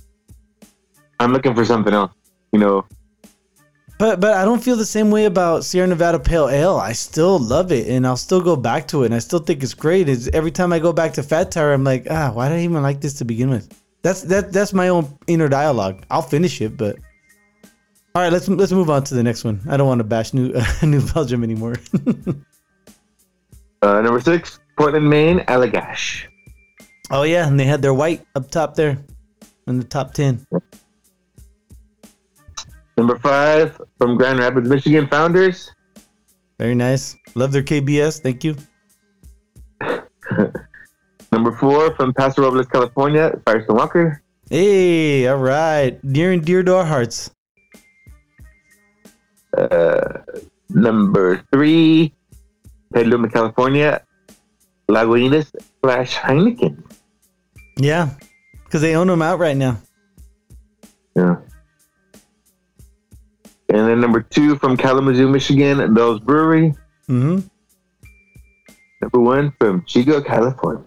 [1.19, 2.11] I'm looking for something else.
[2.51, 2.85] You know,
[3.97, 7.39] but but i don't feel the same way about sierra nevada pale ale i still
[7.39, 10.09] love it and i'll still go back to it and i still think it's great
[10.09, 12.61] is every time i go back to fat tire i'm like ah why did i
[12.61, 16.61] even like this to begin with that's that that's my own inner dialogue i'll finish
[16.61, 16.97] it but
[18.15, 19.59] all right let's let's move on to the next one.
[19.69, 21.75] I don't want to bash new new belgium anymore.
[23.83, 26.23] Uh, number six, Portland, Maine, Allagash.
[27.11, 28.97] oh yeah and they had their white up top there
[29.67, 30.47] in the top 10
[32.95, 35.69] Number five, from Grand Rapids, Michigan, Founders.
[36.57, 37.17] very nice.
[37.35, 38.55] Love their kbs thank you.
[41.33, 44.23] Number four, from Paso Robles, California, Firestone Walker.
[44.49, 46.01] hey all right.
[46.05, 47.31] Near and dear to our hearts
[49.57, 50.23] Uh,
[50.69, 52.13] number three,
[52.93, 54.01] Petaluma, California,
[54.89, 56.77] Lagunitas slash Heineken.
[57.77, 58.09] yeah
[58.65, 59.77] because they own them out right now
[61.15, 61.35] Yeah.
[63.69, 66.73] And then number two from Kalamazoo, Michigan, Bell's Brewery.
[67.07, 67.39] hmm
[69.01, 70.83] Number one from Chico, California.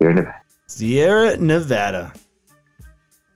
[0.00, 0.34] In Nevada.
[0.66, 2.12] Sierra Nevada.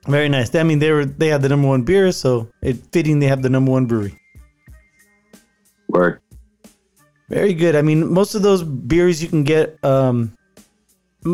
[0.07, 0.55] Very nice.
[0.55, 3.41] I mean, they were they had the number one beer, so it fitting they have
[3.43, 4.15] the number one brewery.
[5.91, 6.21] Word.
[7.29, 7.77] Very good.
[7.77, 10.37] I mean, most of those beers you can get um,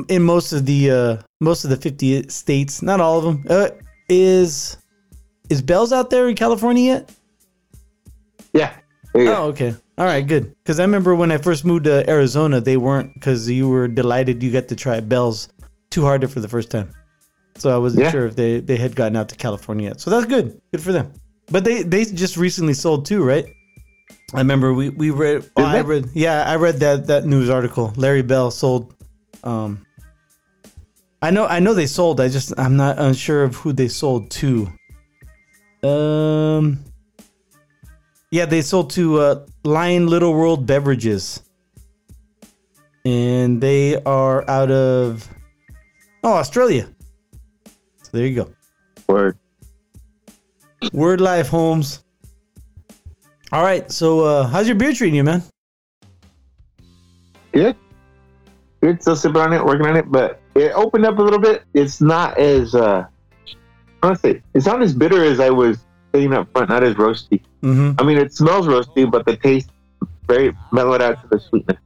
[0.09, 2.83] in most of the uh, most of the fifty states.
[2.83, 3.45] Not all of them.
[3.49, 3.69] Uh,
[4.09, 4.77] is
[5.49, 7.11] is Bell's out there in California yet?
[8.53, 8.75] Yeah.
[9.15, 9.75] Oh, okay.
[9.97, 10.55] All right, good.
[10.63, 14.43] Because I remember when I first moved to Arizona, they weren't because you were delighted
[14.43, 15.49] you got to try Bell's
[15.91, 16.91] Two Hearted for the first time.
[17.57, 18.11] So I wasn't Yeah.
[18.11, 20.01] sure if they, they had gotten out to California yet.
[20.03, 20.61] So that's good.
[20.73, 21.11] Good for them.
[21.51, 23.47] But they they just recently sold too, right?
[24.35, 25.49] I remember we we read.
[25.57, 26.11] Oh, I read.
[26.15, 27.93] Yeah, I read that that news article.
[27.97, 28.95] Larry Bell sold.
[29.45, 29.87] Um,
[31.23, 32.21] I know I know they sold.
[32.21, 34.73] I just I'm not unsure of who they sold to.
[35.83, 36.81] Um.
[38.33, 41.43] Yeah, they sold to uh, Lion Little World Beverages,
[43.05, 45.29] and they are out of
[46.25, 46.89] oh Australia.
[48.03, 48.51] So there you go.
[49.07, 49.39] Word.
[50.93, 52.03] Word Life Homes.
[53.57, 55.43] All right, so uh, how's your beer treating you, man?
[57.53, 57.75] Good.
[58.83, 59.01] Good.
[59.01, 61.65] Still sipping on it, working on it, but it opened up a little bit.
[61.73, 63.07] It's not as uh
[64.03, 65.79] honestly, it's not as bitter as I was
[66.13, 67.41] saying up front, not as roasty.
[67.63, 67.99] Mm-hmm.
[67.99, 69.71] I mean it smells roasty, but the taste
[70.29, 71.79] very mellowed out to the sweetness.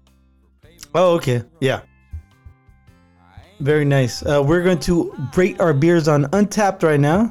[0.92, 1.44] Oh, okay.
[1.61, 1.83] Yeah.
[3.61, 4.26] Very nice.
[4.26, 7.30] Uh, we're going to rate our beers on Untappd right now.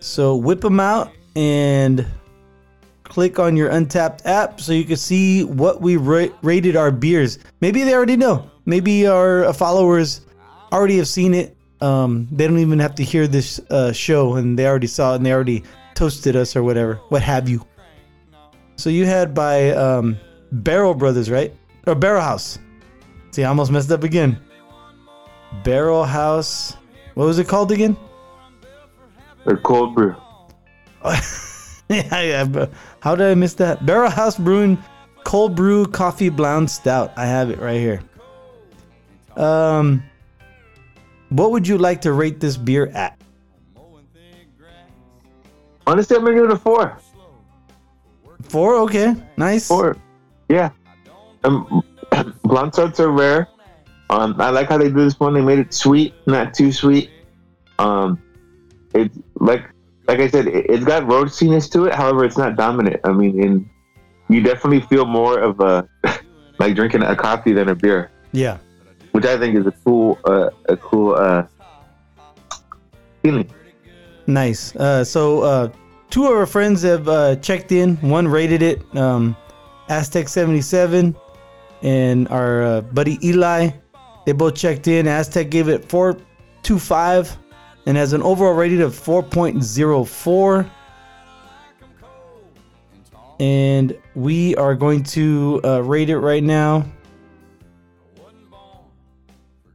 [0.00, 2.06] So whip them out and
[3.14, 7.38] click on your Untappd app so you can see what we ra- rated our beers.
[7.60, 8.50] Maybe they already know.
[8.66, 10.22] Maybe our followers
[10.72, 11.56] already have seen it.
[11.80, 15.16] Um, they don't even have to hear this uh, show and they already saw it
[15.16, 15.62] and they already
[15.94, 17.64] toasted us or whatever, what have you.
[18.74, 20.18] So you had by um,
[20.50, 21.54] Barrel Brothers, right?
[21.86, 22.58] Or Barrel House.
[23.30, 24.40] See, I almost messed up again.
[25.62, 26.76] Barrel House.
[27.14, 27.96] What was it called again?
[29.46, 30.16] Or cold brew.
[32.12, 32.66] yeah,
[33.00, 33.84] How did I miss that?
[33.86, 34.82] Barrel House Brewing
[35.24, 37.12] Cold Brew Coffee Blonde Stout.
[37.16, 38.02] I have it right here.
[39.36, 40.02] Um,
[41.28, 43.18] what would you like to rate this beer at?
[45.86, 46.98] Honestly, I'm gonna give it a four.
[48.42, 48.76] Four.
[48.76, 49.68] Okay, nice.
[49.68, 49.96] Four.
[50.48, 50.70] Yeah.
[51.44, 51.82] Um,
[52.42, 53.48] blonde stouts are rare.
[54.10, 55.34] Um, I like how they do this one.
[55.34, 57.10] They made it sweet, not too sweet.
[57.78, 58.22] Um,
[58.94, 59.73] it's like
[60.06, 61.94] like I said, it, it's got roastiness to it.
[61.94, 63.00] However, it's not dominant.
[63.04, 63.70] I mean, in
[64.28, 65.88] you definitely feel more of a
[66.58, 68.58] like drinking a coffee than a beer, Yeah.
[69.12, 71.46] which I think is a cool uh, a cool uh,
[73.22, 73.50] feeling.
[74.26, 74.74] Nice.
[74.76, 75.68] Uh, so uh,
[76.10, 77.96] two of our friends have uh, checked in.
[77.96, 79.36] One rated it, um,
[79.88, 81.14] Aztec77,
[81.82, 83.70] and our uh, buddy Eli.
[84.24, 85.06] They both checked in.
[85.06, 87.36] Aztec gave it 4.25
[87.86, 90.70] and has an overall rating of 4.04.
[93.40, 96.86] And we are going to uh, rate it right now.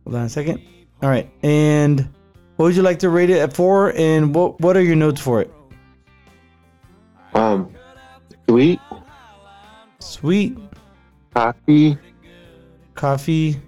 [0.05, 0.61] Hold on a second.
[1.03, 1.29] All right.
[1.43, 2.09] And
[2.55, 3.93] what would you like to rate it at four?
[3.95, 5.53] And what what are your notes for it?
[7.33, 7.71] Um,
[8.47, 8.79] sweet
[9.99, 10.57] Sweet
[11.33, 11.97] coffee.
[12.95, 13.61] coffee.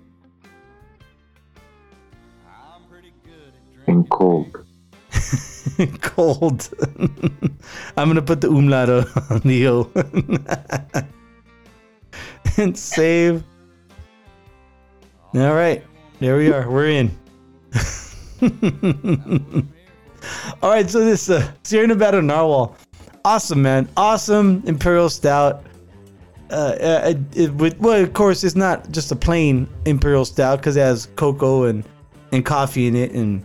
[3.92, 4.66] And cold.
[6.02, 6.70] Cold.
[7.98, 9.92] I'm gonna put the umlaut on the O.
[12.58, 13.44] and save.
[15.34, 15.84] All right,
[16.20, 16.70] there we are.
[16.70, 17.12] We're in.
[20.62, 22.76] All right, so this uh, Sierra Nevada Narwhal,
[23.26, 25.64] awesome man, awesome Imperial Stout.
[26.52, 30.60] Uh, uh, it, it, with, well, of course, it's not just a plain Imperial Stout
[30.60, 31.84] because it has cocoa and
[32.34, 33.44] and coffee in it, and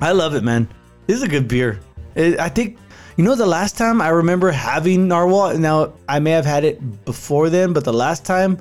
[0.00, 0.68] I love it, man.
[1.06, 1.80] This is a good beer.
[2.14, 2.78] It, I think,
[3.16, 7.04] you know, the last time I remember having Narwhal, now I may have had it
[7.04, 8.58] before then, but the last time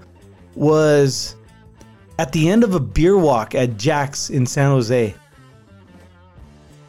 [0.56, 1.36] was
[2.20, 5.14] at the end of a beer walk at Jack's in San Jose.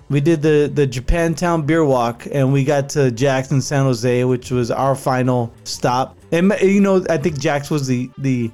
[0.09, 4.25] We did the, the Japantown beer walk and we got to Jack's in San Jose,
[4.25, 6.17] which was our final stop.
[6.33, 8.51] And you know, I think Jack's was the the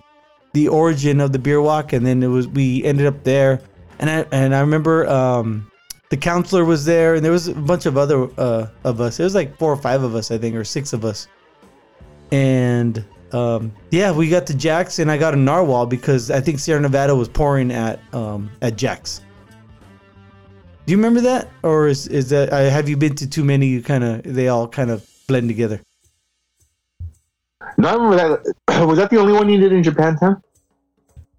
[0.52, 3.60] the origin of the beer walk, and then it was we ended up there.
[3.98, 5.70] And I and I remember um,
[6.14, 9.18] the counselor was there, and there was a bunch of other uh, of us.
[9.18, 11.26] It was like four or five of us, I think, or six of us.
[12.30, 16.60] And um, yeah, we got to Jack's, and I got a narwhal because I think
[16.60, 19.22] Sierra Nevada was pouring at um, at Jack's.
[20.86, 23.66] Do you remember that, or is is that uh, have you been to too many?
[23.66, 25.80] You kind of they all kind of blend together.
[27.76, 28.16] No, I remember
[28.68, 28.86] that.
[28.86, 30.40] Was that the only one you did in Japantown?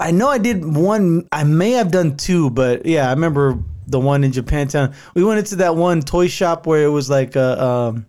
[0.01, 1.29] I know I did one.
[1.31, 3.57] I may have done two, but yeah, I remember
[3.87, 4.93] the one in Japantown.
[5.13, 8.05] We went into that one toy shop where it was like a um,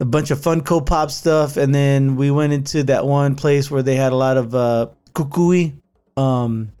[0.00, 3.82] a bunch of Funko Pop stuff, and then we went into that one place where
[3.82, 5.74] they had a lot of uh, Kukui
[6.16, 6.72] um,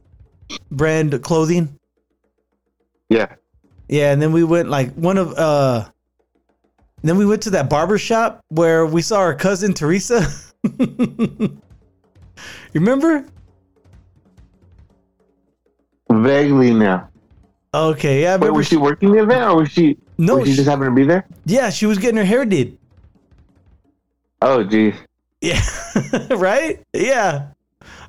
[0.70, 1.78] brand clothing.
[3.08, 3.34] Yeah.
[3.88, 5.88] Yeah, and then we went like one of uh
[7.02, 10.26] then we went to that barber shop where we saw our cousin Teresa.
[10.78, 11.58] you
[12.74, 13.24] remember?
[16.10, 17.08] Vaguely now.
[17.72, 19.96] Okay, yeah, I Wait, was she working the event or was she?
[20.18, 21.24] No, was she she- just happened to be there?
[21.44, 22.76] Yeah, she was getting her hair did.
[24.42, 24.94] Oh, geez.
[25.40, 25.60] Yeah.
[26.30, 26.80] right?
[26.92, 27.48] Yeah.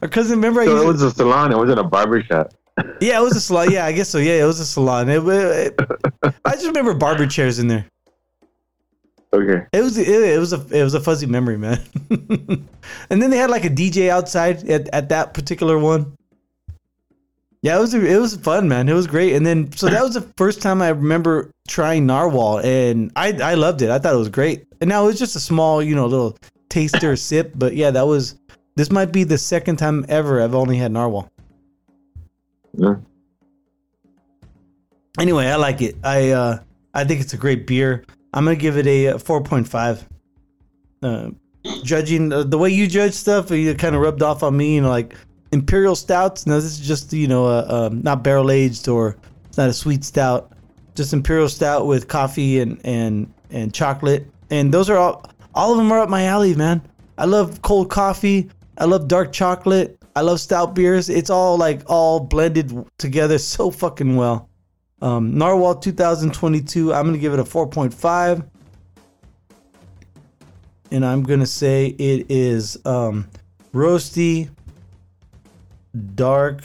[0.02, 1.52] Our cousin remember I So used it was a salon.
[1.52, 2.54] It wasn't a barber shop.
[3.00, 3.72] Yeah, it was a salon.
[3.72, 4.18] Yeah, I guess so.
[4.18, 5.10] Yeah, it was a salon.
[5.10, 5.80] It, it-
[6.46, 7.86] I just remember barber chairs in there.
[9.34, 9.66] Okay.
[9.72, 11.80] It was it, it was a it was a fuzzy memory, man.
[13.10, 16.18] and then they had like a DJ outside at, at that particular one.
[17.62, 18.90] Yeah, it was it was fun, man.
[18.90, 19.36] It was great.
[19.36, 23.54] And then so that was the first time I remember trying narwhal, and I I
[23.54, 23.92] loved it.
[23.92, 24.66] I thought it was great.
[24.82, 26.38] And now it was just a small, you know, little
[26.70, 28.36] taster sip, but yeah, that was
[28.76, 31.30] this might be the second time ever I've only had narwhal.
[32.74, 32.96] Yeah.
[35.20, 35.98] Anyway, I like it.
[36.04, 36.60] I uh
[36.96, 38.06] I think it's a great beer.
[38.34, 40.08] I'm gonna give it a uh, 4.5.
[41.04, 41.32] Uh,
[41.84, 44.76] judging uh, the way you judge stuff, you kind of rubbed off on me.
[44.76, 45.16] You know, like
[45.52, 46.46] imperial stouts.
[46.46, 49.74] No, this is just you know, uh, um, not barrel aged or it's not a
[49.74, 50.52] sweet stout.
[50.96, 54.28] Just imperial stout with coffee and and and chocolate.
[54.50, 56.82] And those are all all of them are up my alley, man.
[57.18, 58.50] I love cold coffee.
[58.78, 59.98] I love dark chocolate.
[60.16, 61.10] I love stout beers.
[61.10, 64.50] It's all like all blended together so fucking well.
[65.02, 68.48] Um, Narwhal 2022, I'm to give it a 4.5.
[70.92, 73.28] And I'm to say it is um,
[73.74, 74.50] roasty,
[76.16, 76.64] dark,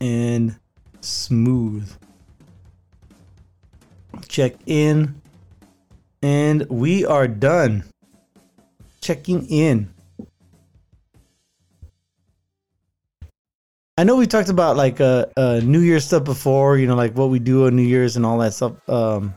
[0.00, 0.58] and
[1.00, 1.90] smooth.
[4.28, 5.20] Check in.
[6.22, 7.84] And we are done.
[9.00, 9.92] Checking in.
[13.96, 17.16] I know we talked about like uh, uh New Year's stuff before, you know, like
[17.16, 18.72] what we do on New Year's and all that stuff.
[18.88, 19.34] Um,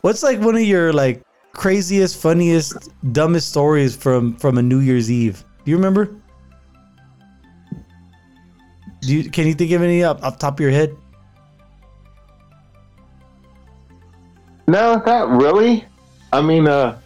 [0.00, 1.22] what's like one of your like
[1.52, 5.44] craziest, funniest, dumbest stories from from a New Year's Eve?
[5.64, 6.19] Do you remember?
[9.00, 10.96] Do you can you think of any up off top of your head?
[14.68, 15.84] No, not really.
[16.32, 16.98] I mean, uh,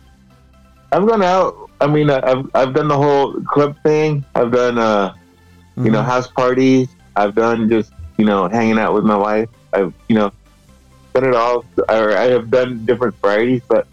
[0.92, 1.70] I've gone out.
[1.80, 4.24] I mean, uh, I've I've done the whole club thing.
[4.34, 5.14] I've done uh,
[5.76, 6.06] you know, Mhm.
[6.06, 6.88] house parties.
[7.16, 9.48] I've done just you know hanging out with my wife.
[9.72, 10.32] I've you know
[11.14, 11.64] done it all.
[11.88, 13.86] Or I have done different varieties, but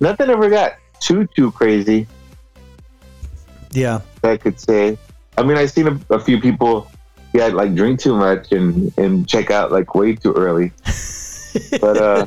[0.00, 2.06] nothing ever got too too crazy.
[3.72, 4.00] Yeah.
[4.22, 4.96] that I could say.
[5.36, 6.90] I mean, I've seen a, a few people,
[7.38, 10.72] yeah, like drink too much and and check out like way too early.
[11.80, 12.26] But uh,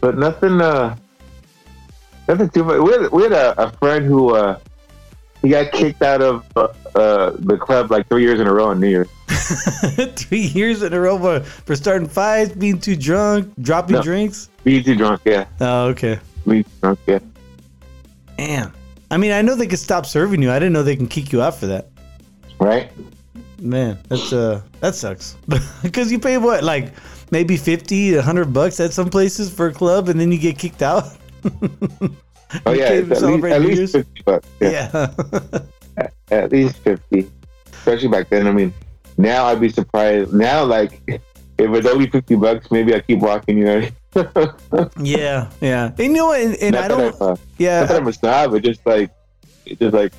[0.00, 0.96] but nothing, uh,
[2.28, 2.80] nothing too much.
[2.80, 4.58] We had, we had a, a friend who uh,
[5.40, 8.70] he got kicked out of uh, uh, the club like three years in a row
[8.72, 9.08] in New Year's.
[10.16, 14.02] Three years in a row for, for starting fights, being too drunk, dropping No.
[14.02, 14.48] drinks.
[14.64, 15.46] Being too drunk, yeah.
[15.60, 16.18] Oh, okay.
[16.46, 17.18] Being drunk, yeah.
[18.38, 18.72] Damn.
[19.10, 20.50] I mean, I know they can stop serving you.
[20.50, 21.88] I didn't know they can kick you out for that.
[22.64, 22.90] Right?
[23.60, 25.36] Man, that's uh, that sucks.
[25.82, 26.92] Because you pay what, like
[27.30, 30.82] maybe 50, 100 bucks at some places for a club, and then you get kicked
[30.82, 31.04] out.
[32.66, 34.46] Oh yeah, at least, at least fifty bucks.
[34.60, 35.10] Yeah.
[35.98, 36.08] Yeah.
[36.30, 37.30] at least 50
[37.72, 38.72] especially back then i mean
[39.18, 41.20] now i'd be surprised now like if
[41.58, 43.88] it's only 50 bucks maybe i keep walking you know
[45.00, 45.86] yeah, yeah.
[45.86, 46.40] And you know what?
[46.40, 47.14] And, and not I that don't.
[47.16, 49.10] I'm, uh, not that i'm a snob but just like
[49.66, 50.12] just like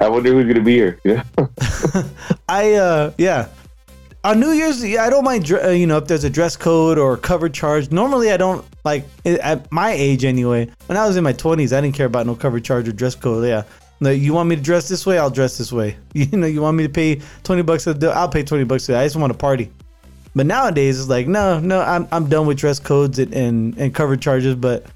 [0.00, 1.24] i wonder who's gonna be here Yeah.
[2.48, 3.48] I uh, yeah.
[4.24, 5.50] On New Year's, I don't mind.
[5.50, 7.90] Uh, you know, if there's a dress code or cover charge.
[7.90, 10.70] Normally, I don't like at my age anyway.
[10.86, 13.16] When I was in my 20s, I didn't care about no cover charge or dress
[13.16, 13.44] code.
[13.48, 13.64] Yeah.
[13.98, 15.18] Like, you want me to dress this way?
[15.18, 15.96] I'll dress this way.
[16.14, 17.86] You know, you want me to pay 20 bucks?
[17.88, 18.88] I'll pay 20 bucks.
[18.90, 19.72] I just want to party.
[20.36, 23.92] But nowadays, it's like, no, no, I'm, I'm done with dress codes and, and, and
[23.94, 24.54] cover charges.
[24.54, 24.86] But,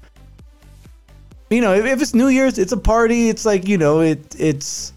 [1.49, 3.29] you know, if, if it's New Year's, it's a party.
[3.29, 4.93] It's like, you know, it it's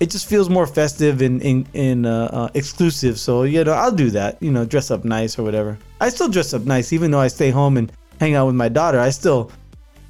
[0.00, 3.18] it just feels more festive and in, in, uh, uh, exclusive.
[3.18, 5.78] So, you know, I'll do that, you know, dress up nice or whatever.
[6.00, 8.68] I still dress up nice, even though I stay home and hang out with my
[8.68, 8.98] daughter.
[8.98, 9.52] I still,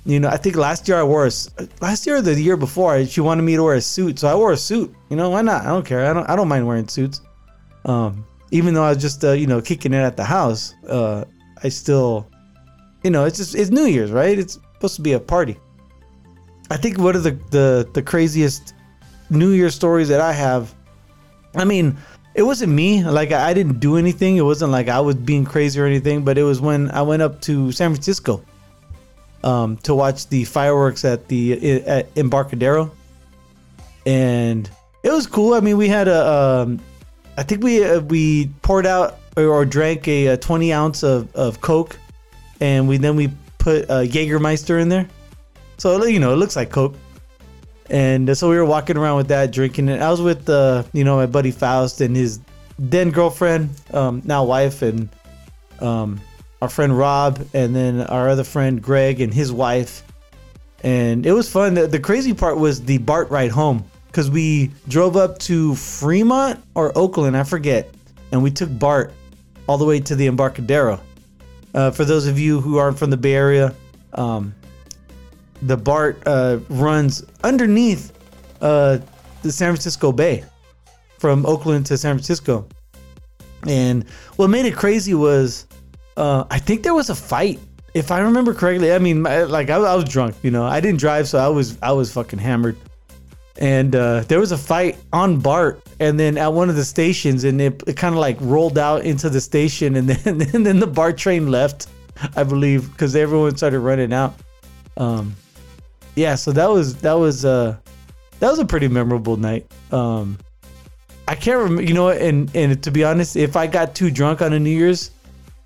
[0.06, 1.30] you know, I think last year I wore a,
[1.80, 4.18] last year or the year before, she wanted me to wear a suit.
[4.18, 4.92] So I wore a suit.
[5.10, 5.62] You know, why not?
[5.62, 6.06] I don't care.
[6.06, 7.20] I don't, I don't mind wearing suits.
[7.84, 11.24] Um, even though I was just uh, you know kicking it at the house, uh,
[11.62, 12.28] I still,
[13.02, 14.38] you know, it's just it's New Year's, right?
[14.38, 15.58] It's supposed to be a party.
[16.70, 18.74] I think one of the the the craziest
[19.30, 20.74] New Year stories that I have.
[21.54, 21.96] I mean,
[22.34, 23.04] it wasn't me.
[23.04, 24.36] Like I, didn't do anything.
[24.36, 26.24] It wasn't like I was being crazy or anything.
[26.24, 28.44] But it was when I went up to San Francisco
[29.44, 32.90] um, to watch the fireworks at the at Embarcadero,
[34.06, 34.68] and
[35.02, 35.54] it was cool.
[35.54, 36.80] I mean, we had a, um,
[37.36, 41.34] I think we uh, we poured out or, or drank a, a, twenty ounce of,
[41.36, 41.98] of Coke,
[42.60, 45.08] and we then we put uh, Jägermeister in there,
[45.76, 46.94] so you know it looks like Coke.
[47.90, 50.00] And so we were walking around with that, drinking it.
[50.00, 52.40] I was with, uh, you know, my buddy Faust and his
[52.78, 55.08] then girlfriend, um, now wife, and
[55.80, 56.20] um,
[56.62, 60.02] our friend Rob, and then our other friend Greg and his wife.
[60.82, 61.74] And it was fun.
[61.74, 66.62] The, the crazy part was the BART ride home because we drove up to Fremont
[66.74, 67.94] or Oakland, I forget,
[68.32, 69.12] and we took BART
[69.66, 71.00] all the way to the Embarcadero.
[71.74, 73.74] Uh, for those of you who aren't from the Bay Area,
[74.12, 74.54] um,
[75.66, 78.12] the BART uh, runs underneath
[78.60, 78.98] uh,
[79.42, 80.44] the San Francisco Bay
[81.18, 82.66] from Oakland to San Francisco.
[83.66, 85.66] And what made it crazy was
[86.16, 87.58] uh, I think there was a fight.
[87.94, 91.00] If I remember correctly, I mean, like I, I was drunk, you know, I didn't
[91.00, 92.76] drive, so I was I was fucking hammered
[93.58, 97.44] and uh, there was a fight on BART, and then at one of the stations,
[97.44, 100.80] and it, it kind of like rolled out into the station, and then and then
[100.80, 101.88] the BART train left,
[102.36, 104.34] I believe, because everyone started running out.
[104.96, 105.36] Um,
[106.14, 107.76] yeah, so that was that was uh
[108.40, 109.70] that was a pretty memorable night.
[109.92, 110.38] Um,
[111.26, 114.42] I can't remember, you know, and and to be honest, if I got too drunk
[114.42, 115.10] on a New Year's,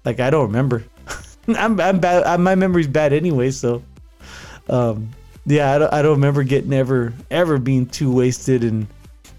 [0.05, 0.85] like I don't remember.
[1.49, 2.25] I'm I'm bad.
[2.25, 3.83] I, My memory's bad anyway, so
[4.69, 5.11] um,
[5.47, 8.87] yeah, I don't, I don't remember getting ever ever being too wasted and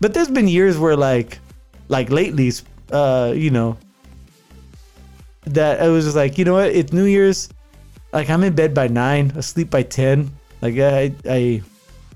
[0.02, 1.40] but there's been years where like
[1.88, 2.52] like lately
[2.92, 3.78] uh you know
[5.46, 6.72] that I was just like, you know what?
[6.72, 7.50] It's New Year's.
[8.12, 10.32] Like I'm in bed by 9, asleep by 10.
[10.62, 11.62] Like I I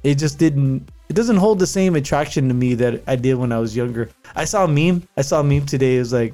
[0.04, 3.52] it just didn't it doesn't hold the same attraction to me that I did when
[3.52, 4.10] I was younger.
[4.36, 5.08] I saw a meme.
[5.18, 5.98] I saw a meme today.
[5.98, 6.34] It was like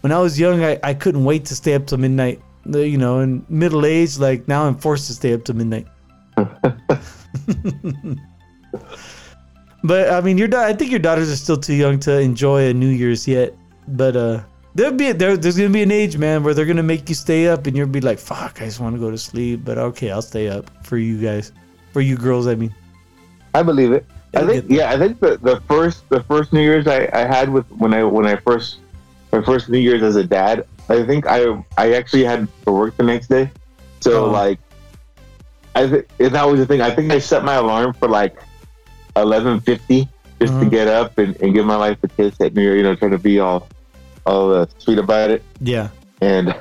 [0.00, 2.40] when I was young, I, I couldn't wait to stay up till midnight.
[2.66, 5.86] You know, in middle age, like now I'm forced to stay up till midnight.
[9.82, 12.68] but I mean, your da- I think your daughters are still too young to enjoy
[12.68, 13.54] a New Year's yet.
[13.88, 14.42] But uh,
[14.78, 17.48] there'll be there, there's gonna be an age, man, where they're gonna make you stay
[17.48, 20.10] up, and you'll be like, "Fuck, I just want to go to sleep." But okay,
[20.10, 21.52] I'll stay up for you guys,
[21.92, 22.46] for you girls.
[22.46, 22.72] I mean,
[23.54, 24.06] I believe it.
[24.34, 27.50] I think yeah, I think the, the first the first New Year's I, I had
[27.50, 28.78] with when I when I first
[29.32, 32.96] my first New Year's as a dad, I think I I actually had to work
[32.96, 33.50] the next day.
[34.00, 34.30] So oh.
[34.30, 34.60] like
[35.74, 36.82] I th- that was the thing.
[36.82, 38.38] I think I set my alarm for like
[39.16, 40.08] eleven fifty
[40.40, 40.68] just to mm-hmm.
[40.68, 42.76] get up and, and give my life a kiss at New Year.
[42.76, 43.66] You know, trying to be all
[44.28, 45.42] all uh, sweet about it.
[45.60, 45.88] Yeah.
[46.20, 46.54] And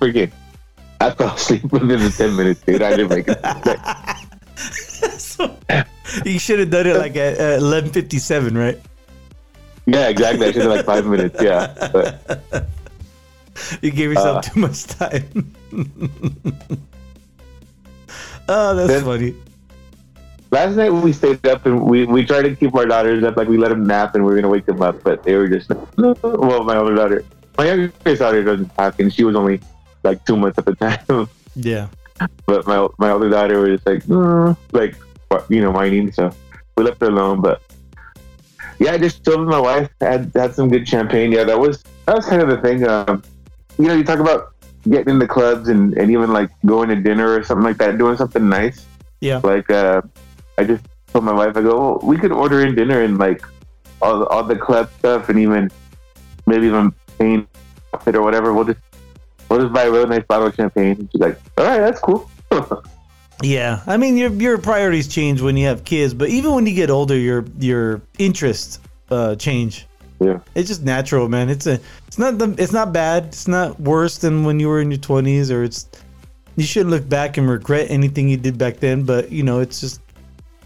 [0.00, 0.32] freaking,
[1.00, 2.82] I fell asleep within the ten minutes, dude.
[2.82, 3.38] I didn't make it.
[5.20, 5.56] so,
[6.24, 8.80] you should have done it like at uh, eleven fifty seven, right?
[9.86, 10.46] Yeah, exactly.
[10.46, 11.40] I should have like five minutes.
[11.40, 11.72] Yeah.
[11.92, 12.40] But,
[13.82, 15.54] you gave yourself uh, too much time.
[18.48, 19.34] Oh, that's then, funny.
[20.56, 23.46] Last night we stayed up and we, we tried to keep our daughters up, like
[23.46, 25.70] we let them nap and we are gonna wake them up, but they were just
[25.98, 27.24] well, my older daughter,
[27.58, 29.60] my youngest daughter doesn't talk, and she was only
[30.02, 31.28] like two months at the time.
[31.56, 31.88] Yeah.
[32.46, 34.96] But my my older daughter was just like, mm, like
[35.50, 36.10] you know, whining.
[36.10, 36.32] So
[36.78, 37.42] we left her alone.
[37.42, 37.60] But
[38.78, 39.90] yeah, I just chilled with my wife.
[40.00, 41.32] Had had some good champagne.
[41.32, 42.88] Yeah, that was that was kind of the thing.
[42.88, 43.22] Um,
[43.78, 44.54] you know, you talk about
[44.88, 47.98] getting in the clubs and, and even like going to dinner or something like that,
[47.98, 48.86] doing something nice.
[49.20, 49.40] Yeah.
[49.42, 50.00] Like uh,
[50.58, 53.42] I just told my wife, I go, well, we could order in dinner and like
[54.02, 55.70] all the, all the club stuff and even
[56.46, 57.48] maybe even paint
[57.94, 58.52] outfit or whatever.
[58.52, 58.80] We'll just
[59.48, 60.96] we'll just buy a really nice bottle of champagne.
[60.98, 62.30] And she's like, all right, that's cool.
[63.42, 66.74] yeah, I mean your your priorities change when you have kids, but even when you
[66.74, 68.80] get older, your your interests
[69.10, 69.86] uh, change.
[70.20, 70.38] Yeah.
[70.54, 71.50] It's just natural, man.
[71.50, 73.26] It's a it's not the it's not bad.
[73.26, 75.88] It's not worse than when you were in your 20s or it's
[76.56, 79.80] you shouldn't look back and regret anything you did back then, but you know, it's
[79.80, 80.00] just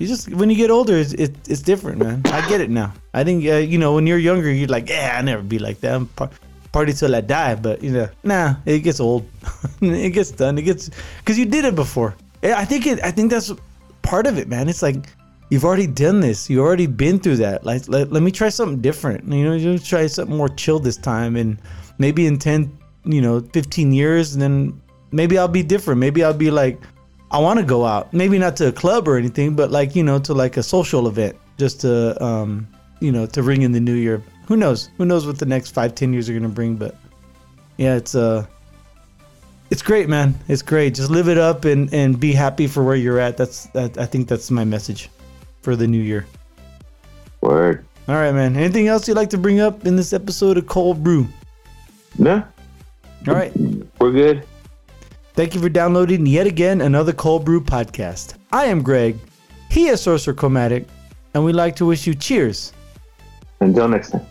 [0.00, 2.22] you just when you get older it's it, it's different, man.
[2.24, 2.94] I get it now.
[3.12, 5.80] I think uh, you know, when you're younger, you're like, "Yeah, I never be like
[5.80, 5.94] that.
[5.94, 6.30] I'm par-
[6.72, 9.28] party till I die." But, you know, nah, it gets old.
[9.82, 10.56] it gets done.
[10.56, 10.88] It gets
[11.26, 12.16] cuz you did it before.
[12.42, 13.52] I think it I think that's
[14.00, 14.70] part of it, man.
[14.70, 15.04] It's like
[15.50, 16.48] you've already done this.
[16.48, 17.66] You've already been through that.
[17.66, 19.30] Like, let, let me try something different.
[19.30, 21.58] You know, you try something more chill this time, and
[21.98, 22.72] maybe in ten,
[23.04, 24.80] you know, fifteen years, and then
[25.12, 26.00] maybe I'll be different.
[26.00, 26.80] Maybe I'll be like,
[27.30, 28.12] I want to go out.
[28.12, 31.06] Maybe not to a club or anything, but like you know, to like a social
[31.06, 32.66] event, just to, um,
[33.00, 34.22] you know, to ring in the new year.
[34.46, 34.90] Who knows?
[34.98, 36.76] Who knows what the next five, ten years are gonna bring?
[36.76, 36.96] But
[37.76, 38.46] yeah, it's uh,
[39.70, 40.34] it's great, man.
[40.48, 40.94] It's great.
[40.94, 43.36] Just live it up and and be happy for where you're at.
[43.36, 43.96] That's that.
[43.96, 45.08] I think that's my message
[45.62, 46.26] for the new year.
[47.40, 47.86] Word.
[48.08, 48.56] All right, man.
[48.56, 51.28] Anything else you'd like to bring up in this episode of Cold Brew?
[52.18, 52.42] No,
[53.28, 53.52] All right.
[54.00, 54.44] we're good.
[55.34, 58.34] Thank you for downloading yet again another Cold Brew podcast.
[58.52, 59.16] I am Greg.
[59.70, 60.86] He is Sorcerer Chromatic,
[61.34, 62.72] and we'd like to wish you cheers.
[63.60, 64.26] Until next time.